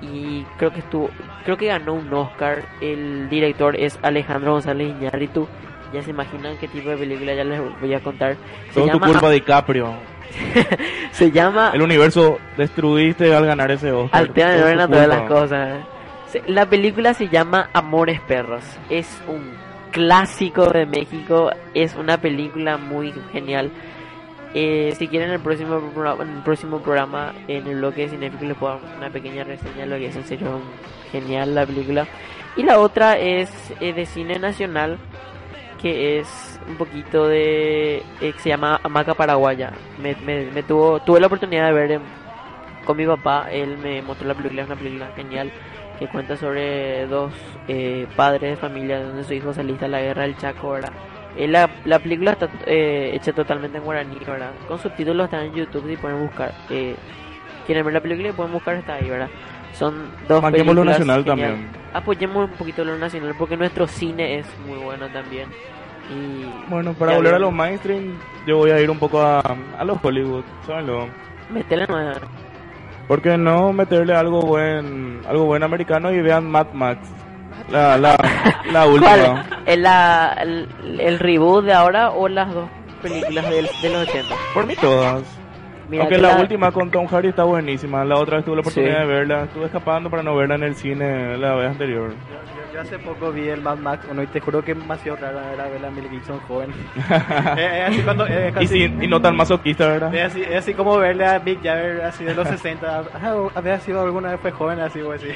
y 0.00 0.44
creo 0.58 0.72
que 0.72 0.80
estuvo, 0.80 1.10
creo 1.44 1.56
que 1.56 1.66
ganó 1.66 1.94
un 1.94 2.12
Oscar. 2.12 2.64
El 2.80 3.28
director 3.28 3.76
es 3.76 3.98
Alejandro 4.02 4.52
González 4.52 4.88
Iñárritu 4.90 5.46
ya 5.92 6.02
se 6.02 6.10
imaginan 6.10 6.56
qué 6.58 6.68
tipo 6.68 6.90
de 6.90 6.96
película 6.96 7.34
ya 7.34 7.44
les 7.44 7.60
voy 7.80 7.94
a 7.94 8.00
contar. 8.00 8.36
Se 8.70 8.80
Todo 8.80 8.88
tu 8.88 9.00
culpa, 9.00 9.30
DiCaprio. 9.30 9.94
se 11.12 11.30
llama... 11.30 11.70
El 11.74 11.82
universo 11.82 12.38
destruiste 12.56 13.34
al 13.34 13.46
ganar 13.46 13.70
ese 13.70 13.92
Oscar. 13.92 14.22
Alteran 14.22 14.78
de 14.78 14.88
todas 14.88 15.08
las 15.08 15.22
cosas. 15.22 15.84
La 16.46 16.66
película 16.66 17.14
se 17.14 17.28
llama 17.28 17.70
Amores 17.72 18.20
Perros. 18.20 18.64
Es 18.90 19.22
un 19.28 19.52
clásico 19.92 20.66
de 20.70 20.86
México. 20.86 21.50
Es 21.74 21.94
una 21.94 22.18
película 22.18 22.76
muy 22.76 23.14
genial. 23.32 23.70
Eh, 24.56 24.94
si 24.98 25.08
quieren 25.08 25.30
el 25.30 25.40
próximo 25.40 25.80
en 26.20 26.28
el 26.28 26.42
próximo 26.42 26.80
programa 26.80 27.34
en 27.48 27.66
el 27.66 27.78
bloque 27.78 28.02
de 28.02 28.10
Cinefico 28.10 28.44
les 28.44 28.56
puedo 28.56 28.74
dar 28.74 28.96
una 28.98 29.10
pequeña 29.10 29.42
reseña 29.42 29.80
de 29.80 29.86
lo 29.86 29.96
que 29.96 30.06
es 30.06 30.14
en 30.14 30.24
serio 30.24 30.60
genial 31.10 31.54
la 31.56 31.66
película. 31.66 32.06
Y 32.56 32.62
la 32.62 32.78
otra 32.78 33.18
es 33.18 33.50
eh, 33.80 33.92
de 33.92 34.06
cine 34.06 34.38
nacional 34.38 34.98
que 35.84 36.18
es 36.18 36.58
un 36.66 36.76
poquito 36.76 37.28
de... 37.28 38.02
Eh, 38.22 38.32
se 38.38 38.48
llama 38.48 38.80
Hamaca 38.82 39.12
Paraguaya. 39.12 39.70
Me, 39.98 40.16
me, 40.24 40.62
tuvo, 40.62 41.00
tuve 41.00 41.20
la 41.20 41.26
oportunidad 41.26 41.66
de 41.66 41.72
ver 41.74 42.00
con 42.86 42.96
mi 42.96 43.04
papá, 43.04 43.48
él 43.52 43.76
me 43.76 44.00
mostró 44.00 44.26
la 44.26 44.32
película, 44.32 44.62
es 44.62 44.68
una 44.68 44.76
película 44.76 45.12
genial 45.14 45.52
que 45.98 46.08
cuenta 46.08 46.38
sobre 46.38 47.06
dos 47.06 47.34
eh, 47.68 48.06
padres 48.16 48.52
de 48.52 48.56
familia 48.56 49.02
donde 49.02 49.24
su 49.24 49.34
hijo 49.34 49.52
se 49.52 49.60
alista 49.60 49.84
a 49.84 49.88
la 49.90 50.00
guerra 50.00 50.22
del 50.22 50.38
Chaco, 50.38 50.70
¿verdad? 50.70 50.92
Eh, 51.36 51.48
la, 51.48 51.68
la 51.84 51.98
película 51.98 52.32
está 52.32 52.48
eh, 52.64 53.10
hecha 53.12 53.34
totalmente 53.34 53.76
en 53.76 53.84
guaraní, 53.84 54.16
¿verdad? 54.26 54.52
Con 54.66 54.78
subtítulos 54.78 55.26
están 55.26 55.44
en 55.44 55.52
YouTube 55.52 55.86
y 55.90 55.98
pueden 55.98 56.18
buscar. 56.26 56.54
Eh, 56.70 56.96
quieren 57.66 57.84
ver 57.84 57.92
la 57.92 58.00
película 58.00 58.30
y 58.30 58.32
pueden 58.32 58.54
buscar, 58.54 58.76
está 58.76 58.94
ahí, 58.94 59.10
¿verdad? 59.10 59.28
Son 59.74 60.10
dos 60.28 60.42
películas. 60.44 60.74
lo 60.74 60.84
nacional 60.84 61.24
también. 61.24 61.68
Apoyemos 61.92 62.50
un 62.50 62.56
poquito 62.56 62.84
lo 62.84 62.96
nacional 62.96 63.34
porque 63.38 63.56
nuestro 63.56 63.86
cine 63.86 64.38
es 64.38 64.46
muy 64.66 64.78
bueno 64.78 65.08
también. 65.08 65.48
Y 66.10 66.44
bueno, 66.68 66.92
para 66.94 67.16
volver 67.16 67.34
a 67.34 67.38
los 67.38 67.52
mainstream, 67.52 68.18
yo 68.46 68.58
voy 68.58 68.70
a 68.70 68.80
ir 68.80 68.90
un 68.90 68.98
poco 68.98 69.20
a, 69.20 69.40
a 69.40 69.84
los 69.84 69.98
Hollywood, 70.02 70.44
¿sabes? 70.66 70.86
Metele 71.50 71.86
nueva. 71.86 72.14
¿Por 73.08 73.20
qué 73.20 73.36
no 73.36 73.72
meterle 73.72 74.14
algo 74.14 74.40
buen, 74.42 75.20
algo 75.28 75.44
buen 75.44 75.62
americano 75.62 76.10
y 76.10 76.20
vean 76.22 76.50
Mad 76.50 76.72
Max? 76.72 77.08
La, 77.70 77.96
la, 77.98 78.16
la 78.72 78.86
última. 78.88 79.46
¿El, 79.66 79.82
la, 79.82 80.36
el, 80.42 81.18
reboot 81.18 81.64
de 81.64 81.72
ahora 81.72 82.10
o 82.10 82.28
las 82.28 82.52
dos 82.52 82.68
películas 83.02 83.48
de, 83.48 83.68
de 83.82 83.90
los 83.90 84.08
80? 84.08 84.34
Por 84.54 84.66
mí 84.66 84.74
todas. 84.76 85.22
Aunque 85.92 86.18
la, 86.18 86.36
última 86.36 86.72
con 86.72 86.90
Tom 86.90 87.06
Hardy 87.06 87.28
está 87.28 87.44
buenísima. 87.44 88.04
La 88.04 88.16
otra 88.16 88.36
vez 88.36 88.44
tuve 88.44 88.56
la 88.56 88.60
oportunidad 88.62 89.00
de 89.00 89.06
verla. 89.06 89.44
Estuve 89.44 89.66
escapando 89.66 90.10
para 90.10 90.22
no 90.22 90.34
verla 90.34 90.54
en 90.54 90.62
el 90.62 90.74
cine 90.74 91.36
la 91.36 91.54
vez 91.54 91.70
anterior. 91.70 92.12
Yo, 92.72 92.80
hace 92.80 92.98
poco 92.98 93.30
vi 93.30 93.48
el 93.48 93.60
Mad 93.60 93.78
Max 93.78 94.06
y 94.20 94.26
te 94.26 94.40
juro 94.40 94.64
que 94.64 94.72
es 94.72 94.78
demasiado 94.78 95.16
raro 95.18 95.38
era 95.52 95.68
ver 95.68 95.84
a 95.84 95.90
Mel 95.90 96.08
Gibson 96.10 96.40
joven. 96.40 96.70
es, 97.56 97.88
así 97.88 98.02
cuando, 98.02 98.26
y, 98.60 99.08
no 99.08 99.20
tan 99.20 99.36
masoquista, 99.36 99.86
¿verdad? 99.86 100.14
Es 100.14 100.32
así, 100.32 100.42
es 100.42 100.56
así 100.56 100.74
como 100.74 100.96
verle 100.96 101.24
a 101.24 101.38
Big 101.38 101.62
Jagger 101.62 102.02
así 102.02 102.24
de 102.24 102.34
los 102.34 102.48
60. 102.54 103.04
Había 103.54 103.78
sido 103.80 104.02
alguna 104.02 104.30
vez 104.30 104.40
fue 104.40 104.50
joven 104.50 104.80
así 104.80 105.00
o 105.00 105.12
así. 105.12 105.28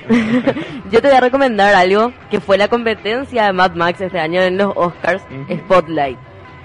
yo 0.90 1.00
te 1.00 1.08
voy 1.08 1.16
a 1.16 1.20
recomendar 1.20 1.74
algo 1.74 2.12
que 2.30 2.40
fue 2.40 2.58
la 2.58 2.68
competencia 2.68 3.44
de 3.44 3.52
Mad 3.52 3.74
Max 3.74 4.00
este 4.00 4.18
año 4.18 4.40
en 4.40 4.58
los 4.58 4.72
Oscars, 4.74 5.22
Spotlight. 5.48 6.18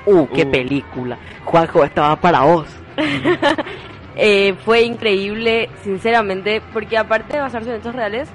Uh, 0.06 0.28
qué 0.28 0.44
uh. 0.44 0.52
película. 0.52 1.18
Juanjo, 1.46 1.84
estaba 1.84 2.16
para 2.16 2.42
vos. 2.42 2.83
Eh, 4.16 4.54
fue 4.64 4.84
increíble, 4.84 5.70
sinceramente, 5.82 6.62
porque 6.72 6.98
aparte 6.98 7.34
de 7.34 7.40
basarse 7.40 7.72
en 7.72 7.78
hechos 7.78 7.96
reales... 7.96 8.30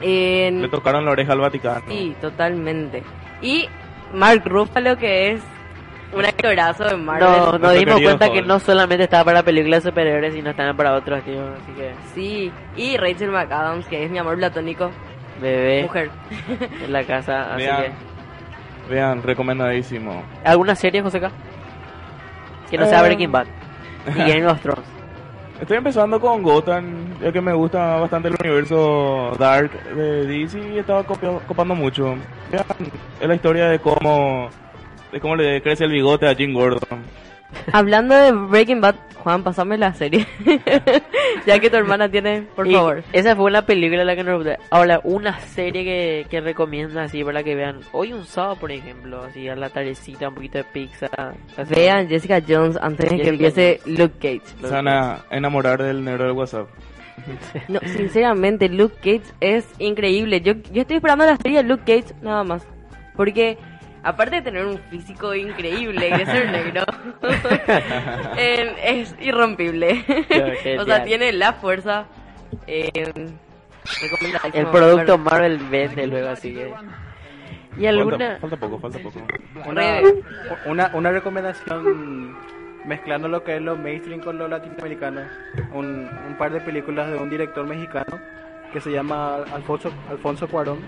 Le 0.00 0.68
tocaron 0.68 1.04
la 1.04 1.12
oreja 1.12 1.32
al 1.32 1.40
Vaticano. 1.40 1.84
Sí, 1.88 2.14
totalmente. 2.20 3.02
Y 3.40 3.68
Mark 4.12 4.42
Ruffalo, 4.44 4.96
que 4.96 5.32
es 5.32 5.42
un 6.12 6.24
actorazo 6.24 6.84
de 6.84 6.96
Marvel. 6.96 7.28
No, 7.28 7.58
nos 7.58 7.74
dimos 7.78 8.00
cuenta 8.00 8.30
que 8.30 8.42
no 8.42 8.58
solamente 8.58 9.04
estaba 9.04 9.24
para 9.24 9.42
películas 9.42 9.82
superiores, 9.82 10.34
sino 10.34 10.54
también 10.54 10.76
para 10.76 10.94
otros, 10.94 11.22
tío. 11.24 11.42
Así 11.54 11.72
que... 11.72 11.92
Sí, 12.14 12.52
y 12.76 12.96
Rachel 12.96 13.30
McAdams, 13.30 13.86
que 13.86 14.04
es 14.04 14.10
mi 14.10 14.18
amor 14.18 14.36
platónico. 14.36 14.90
Bebé. 15.40 15.82
Mujer. 15.82 16.10
en 16.84 16.92
la 16.92 17.04
casa, 17.04 17.54
así 17.54 17.62
vean, 17.62 17.82
que... 17.82 18.92
Vean, 18.92 19.22
recomendadísimo. 19.22 20.22
¿Alguna 20.44 20.74
serie, 20.74 21.00
José 21.02 21.20
Que 22.70 22.76
no 22.76 22.86
sea 22.86 23.00
eh, 23.00 23.02
Breaking 23.02 23.32
Bad. 23.32 23.46
Y 24.06 24.18
Game 24.18 24.46
of 24.46 24.60
Thrones. 24.60 24.86
Estoy 25.60 25.78
empezando 25.78 26.20
con 26.20 26.42
Gotham, 26.42 27.18
ya 27.18 27.32
que 27.32 27.40
me 27.40 27.54
gusta 27.54 27.96
bastante 27.96 28.28
el 28.28 28.36
universo 28.38 29.32
Dark 29.38 29.70
de 29.94 30.26
DC 30.26 30.74
y 30.74 30.78
estaba 30.78 31.02
copando 31.02 31.74
mucho. 31.74 32.14
Es 33.20 33.26
la 33.26 33.34
historia 33.34 33.68
de 33.68 33.78
cómo, 33.78 34.50
de 35.10 35.20
cómo 35.20 35.34
le 35.34 35.62
crece 35.62 35.84
el 35.84 35.92
bigote 35.92 36.28
a 36.28 36.34
Jim 36.34 36.52
Gordon. 36.52 37.02
Hablando 37.72 38.14
de 38.14 38.32
Breaking 38.32 38.80
Bad, 38.80 38.96
Juan, 39.26 39.42
pasame 39.42 39.76
la 39.76 39.92
serie. 39.92 40.26
ya 41.46 41.58
que 41.58 41.68
tu 41.68 41.76
hermana 41.76 42.08
tiene, 42.08 42.42
por 42.54 42.70
favor. 42.70 43.02
Esa 43.12 43.34
fue 43.34 43.46
una 43.46 43.62
película 43.62 44.04
la 44.04 44.14
que 44.14 44.22
nos... 44.22 44.46
Ahora, 44.70 45.00
una 45.02 45.40
serie 45.40 45.84
que, 45.84 46.26
que 46.30 46.40
recomienda 46.40 47.02
así 47.02 47.24
para 47.24 47.42
que 47.42 47.56
vean. 47.56 47.80
Hoy 47.92 48.12
un 48.12 48.24
sábado, 48.24 48.56
por 48.56 48.70
ejemplo, 48.70 49.24
así 49.24 49.48
a 49.48 49.56
la 49.56 49.68
tardecita, 49.68 50.28
un 50.28 50.36
poquito 50.36 50.58
de 50.58 50.64
pizza. 50.64 51.08
Vean 51.68 52.08
Jessica 52.08 52.40
Jones 52.46 52.78
antes 52.80 53.10
de 53.10 53.16
que 53.16 53.28
empiece 53.30 53.80
Luke 53.86 54.14
Cage. 54.20 54.56
Se 54.60 54.72
van 54.72 54.86
a 54.86 55.24
enamorar 55.30 55.82
del 55.82 56.04
negro 56.04 56.24
del 56.24 56.32
WhatsApp. 56.32 56.68
No, 57.68 57.80
sinceramente, 57.80 58.68
Luke 58.68 58.94
Cage 58.96 59.34
es 59.40 59.66
increíble. 59.78 60.40
Yo, 60.40 60.52
yo 60.72 60.82
estoy 60.82 60.96
esperando 60.96 61.24
la 61.24 61.36
serie 61.36 61.64
de 61.64 61.68
Luke 61.68 61.82
Cage 61.84 62.14
nada 62.22 62.44
más. 62.44 62.66
Porque 63.16 63.58
aparte 64.06 64.36
de 64.36 64.42
tener 64.42 64.64
un 64.64 64.78
físico 64.78 65.34
increíble 65.34 66.08
y 66.08 66.18
de 66.18 66.26
ser 66.26 66.50
negro, 66.50 66.84
es 68.36 69.14
irrompible. 69.20 70.04
o 70.78 70.84
sea, 70.84 71.04
tiene 71.04 71.32
la 71.32 71.52
fuerza. 71.54 72.06
Eh, 72.68 73.12
el 74.52 74.66
producto 74.68 75.18
Marvel 75.18 75.58
vende 75.58 76.06
luego, 76.06 76.28
así 76.28 76.54
que. 76.54 76.72
¿Y 77.78 77.86
alguna? 77.86 78.38
Falta, 78.40 78.56
poco, 78.56 78.78
falta 78.78 78.98
poco. 79.00 79.20
Una, 79.66 80.00
una, 80.66 80.90
una, 80.94 81.10
recomendación 81.10 82.36
mezclando 82.86 83.28
lo 83.28 83.42
que 83.42 83.56
es 83.56 83.62
lo 83.62 83.76
mainstream 83.76 84.20
con 84.20 84.38
lo 84.38 84.46
latinoamericano. 84.46 85.22
Un, 85.72 86.08
un 86.28 86.38
par 86.38 86.52
de 86.52 86.60
películas 86.60 87.10
de 87.10 87.18
un 87.18 87.28
director 87.28 87.66
mexicano 87.66 88.18
que 88.72 88.80
se 88.80 88.90
llama 88.90 89.36
Alfonso, 89.52 89.92
Alfonso 90.08 90.48
Cuarón 90.48 90.78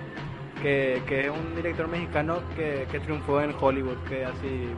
que, 0.63 1.03
que 1.07 1.27
es 1.27 1.31
un 1.31 1.55
director 1.55 1.89
mexicano 1.89 2.41
que, 2.57 2.87
que 2.91 3.01
triunfó 3.01 3.41
en 3.41 3.55
Hollywood, 3.59 3.99
que 4.09 4.25
así 4.25 4.69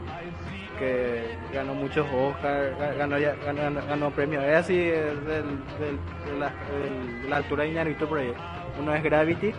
que 0.79 1.37
ganó 1.53 1.75
muchos 1.75 2.07
Oscars, 2.11 2.75
ganó, 2.97 3.15
ganó, 3.45 3.81
ganó, 3.87 4.11
premios, 4.11 4.43
es 4.43 4.55
así 4.55 4.77
de, 4.77 5.43
la, 6.39 6.51
la, 7.29 7.37
altura 7.37 7.63
de 7.63 7.69
Iñárritu 7.69 8.07
por. 8.07 8.19
Uno 8.79 8.95
es 8.95 9.03
Gravity, 9.03 9.53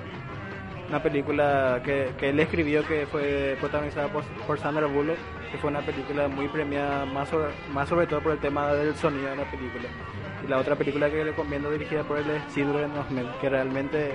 una 0.89 1.01
película 1.01 1.81
que, 1.85 2.11
que 2.19 2.31
él 2.31 2.41
escribió 2.41 2.85
que 2.85 3.07
fue 3.07 3.57
protagonizada 3.61 4.09
por, 4.09 4.59
Sandra 4.59 4.87
Bullock, 4.87 5.17
que 5.53 5.59
fue 5.59 5.71
una 5.71 5.81
película 5.81 6.27
muy 6.27 6.49
premiada, 6.49 7.05
más 7.05 7.29
sobre, 7.29 7.53
más 7.73 7.89
sobre 7.89 8.07
todo 8.07 8.21
por 8.21 8.33
el 8.33 8.39
tema 8.39 8.73
del 8.75 8.95
sonido 8.97 9.31
de 9.31 9.37
la 9.37 9.45
película. 9.45 9.85
Y 10.45 10.49
la 10.49 10.59
otra 10.59 10.75
película 10.75 11.09
que 11.09 11.17
le 11.17 11.25
recomiendo 11.25 11.71
dirigida 11.71 12.03
por 12.03 12.19
él 12.19 12.29
es 12.31 12.55
Children 12.55 12.91
of 12.99 13.07
que 13.41 13.49
realmente 13.49 14.11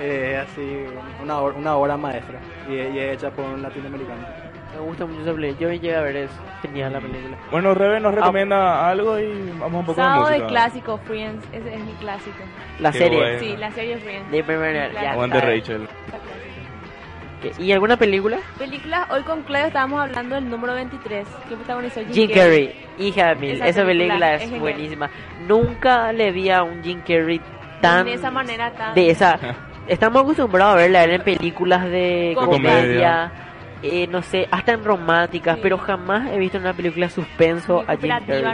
es 0.00 0.38
así 0.38 0.84
una, 1.22 1.40
una 1.40 1.76
obra 1.76 1.96
maestra 1.96 2.38
y, 2.68 2.76
es 2.78 3.14
hecha 3.14 3.30
por 3.30 3.44
un 3.44 3.62
latinoamericano. 3.62 4.26
Me 4.74 4.82
gusta 4.82 5.06
mucho 5.06 5.22
esa 5.22 5.32
película. 5.32 5.58
Yo 5.58 5.72
llegué 5.72 5.96
a 5.96 6.02
ver 6.02 6.16
eso. 6.16 6.34
Genial 6.60 6.92
la 6.92 7.00
película. 7.00 7.38
Bueno, 7.50 7.74
Rebe 7.74 7.98
nos 7.98 8.14
recomienda 8.14 8.88
algo 8.88 9.18
y 9.18 9.50
vamos 9.58 9.80
un 9.80 9.86
poco 9.86 9.96
Sábado 9.96 10.28
de 10.28 10.44
clásico, 10.46 10.98
Friends. 10.98 11.46
Ese 11.52 11.74
es 11.74 11.84
mi 11.84 11.92
clásico. 11.92 12.36
La 12.80 12.92
serie. 12.92 13.38
Sí, 13.40 13.56
la 13.56 13.70
serie 13.70 13.96
Friends. 13.96 14.30
De 14.30 14.44
primera. 14.44 14.92
Ya 14.92 15.12
Aguante 15.12 15.40
Rachel. 15.40 15.88
¿Y 17.58 17.72
alguna 17.72 17.96
película? 17.96 18.38
Película, 18.58 19.06
hoy 19.10 19.22
con 19.22 19.42
Claudio 19.42 19.68
estábamos 19.68 20.02
hablando 20.02 20.34
del 20.34 20.48
número 20.48 20.74
23, 20.74 21.26
que 21.48 21.56
protagonizó 21.56 22.00
Jim, 22.00 22.12
Jim 22.12 22.30
Carrey. 22.32 22.74
Hija 22.98 23.28
de 23.28 23.34
mil, 23.36 23.62
esa, 23.62 23.84
película, 23.84 24.34
es, 24.34 24.58
buenísima. 24.58 25.10
Nunca 25.46 26.12
le 26.12 26.32
vi 26.32 26.50
a 26.50 26.62
un 26.62 26.82
Jim 26.82 27.00
Carrey 27.06 27.40
tan... 27.80 28.06
De 28.06 28.14
esa 28.14 28.30
manera 28.30 28.72
tan... 28.72 28.94
De 28.94 29.10
esa... 29.10 29.38
Estamos 29.86 30.22
acostumbrados 30.22 30.74
a 30.74 30.76
verla 30.76 31.04
en 31.04 31.22
películas 31.22 31.84
de 31.84 32.36
comedia, 32.36 33.30
eh, 33.82 34.08
no 34.08 34.22
sé, 34.22 34.48
hasta 34.50 34.72
en 34.72 34.84
románticas, 34.84 35.58
pero 35.62 35.78
jamás 35.78 36.30
he 36.32 36.38
visto 36.38 36.58
una 36.58 36.72
película 36.72 37.08
suspenso 37.08 37.84
a 37.86 37.96
Jim 37.96 38.10
Carrey. 38.26 38.44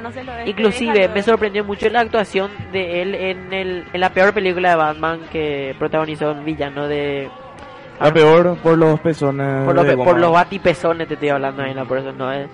Inclusive 0.47 1.09
me 1.09 1.23
sorprendió 1.23 1.65
mucho 1.65 1.89
la 1.89 2.01
actuación 2.01 2.51
de 2.73 3.03
él 3.03 3.15
en, 3.15 3.53
el, 3.53 3.85
en 3.93 4.01
la 4.01 4.11
peor 4.11 4.35
película 4.35 4.71
de 4.71 4.77
Batman 4.77 5.21
que 5.31 5.75
protagonizó 5.79 6.33
un 6.33 6.45
villano 6.45 6.87
de... 6.87 7.31
La 8.01 8.13
peor 8.13 8.57
por 8.59 8.77
los 8.77 9.01
pezones. 9.01 9.65
Por, 9.65 10.05
por 10.05 10.19
los 10.19 10.33
batipezones 10.33 11.09
te 11.09 11.15
estoy 11.15 11.31
hablando, 11.31 11.63
ahí, 11.63 11.75
por 11.87 11.99
eso 11.99 12.13
no 12.13 12.31
es... 12.33 12.49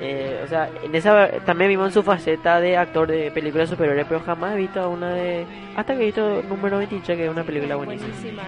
Eh, 0.00 0.42
o 0.44 0.48
sea, 0.48 0.68
en 0.82 0.94
esa 0.94 1.28
también 1.46 1.70
vimos 1.70 1.86
en 1.86 1.92
su 1.92 2.02
faceta 2.02 2.60
de 2.60 2.76
actor 2.76 3.08
de 3.08 3.30
películas 3.30 3.70
superiores, 3.70 4.04
pero 4.08 4.20
jamás 4.20 4.54
he 4.54 4.58
visto 4.58 4.88
una 4.90 5.10
de. 5.10 5.46
Hasta 5.74 5.94
que 5.94 6.02
he 6.02 6.06
visto 6.06 6.42
número 6.42 6.78
23, 6.78 7.16
que 7.16 7.24
es 7.24 7.30
una 7.30 7.44
película 7.44 7.76
buenísima. 7.76 8.42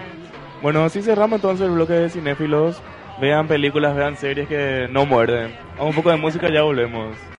Bueno, 0.61 0.83
así 0.83 1.01
cerramos 1.01 1.37
entonces 1.37 1.65
el 1.65 1.73
bloque 1.73 1.93
de 1.93 2.09
cinéfilos. 2.09 2.81
Vean 3.19 3.47
películas, 3.47 3.95
vean 3.95 4.15
series 4.15 4.47
que 4.47 4.87
no 4.91 5.05
muerden. 5.05 5.53
A 5.77 5.83
un 5.83 5.93
poco 5.93 6.09
de 6.09 6.17
música, 6.17 6.49
ya 6.49 6.61
volvemos. 6.61 7.15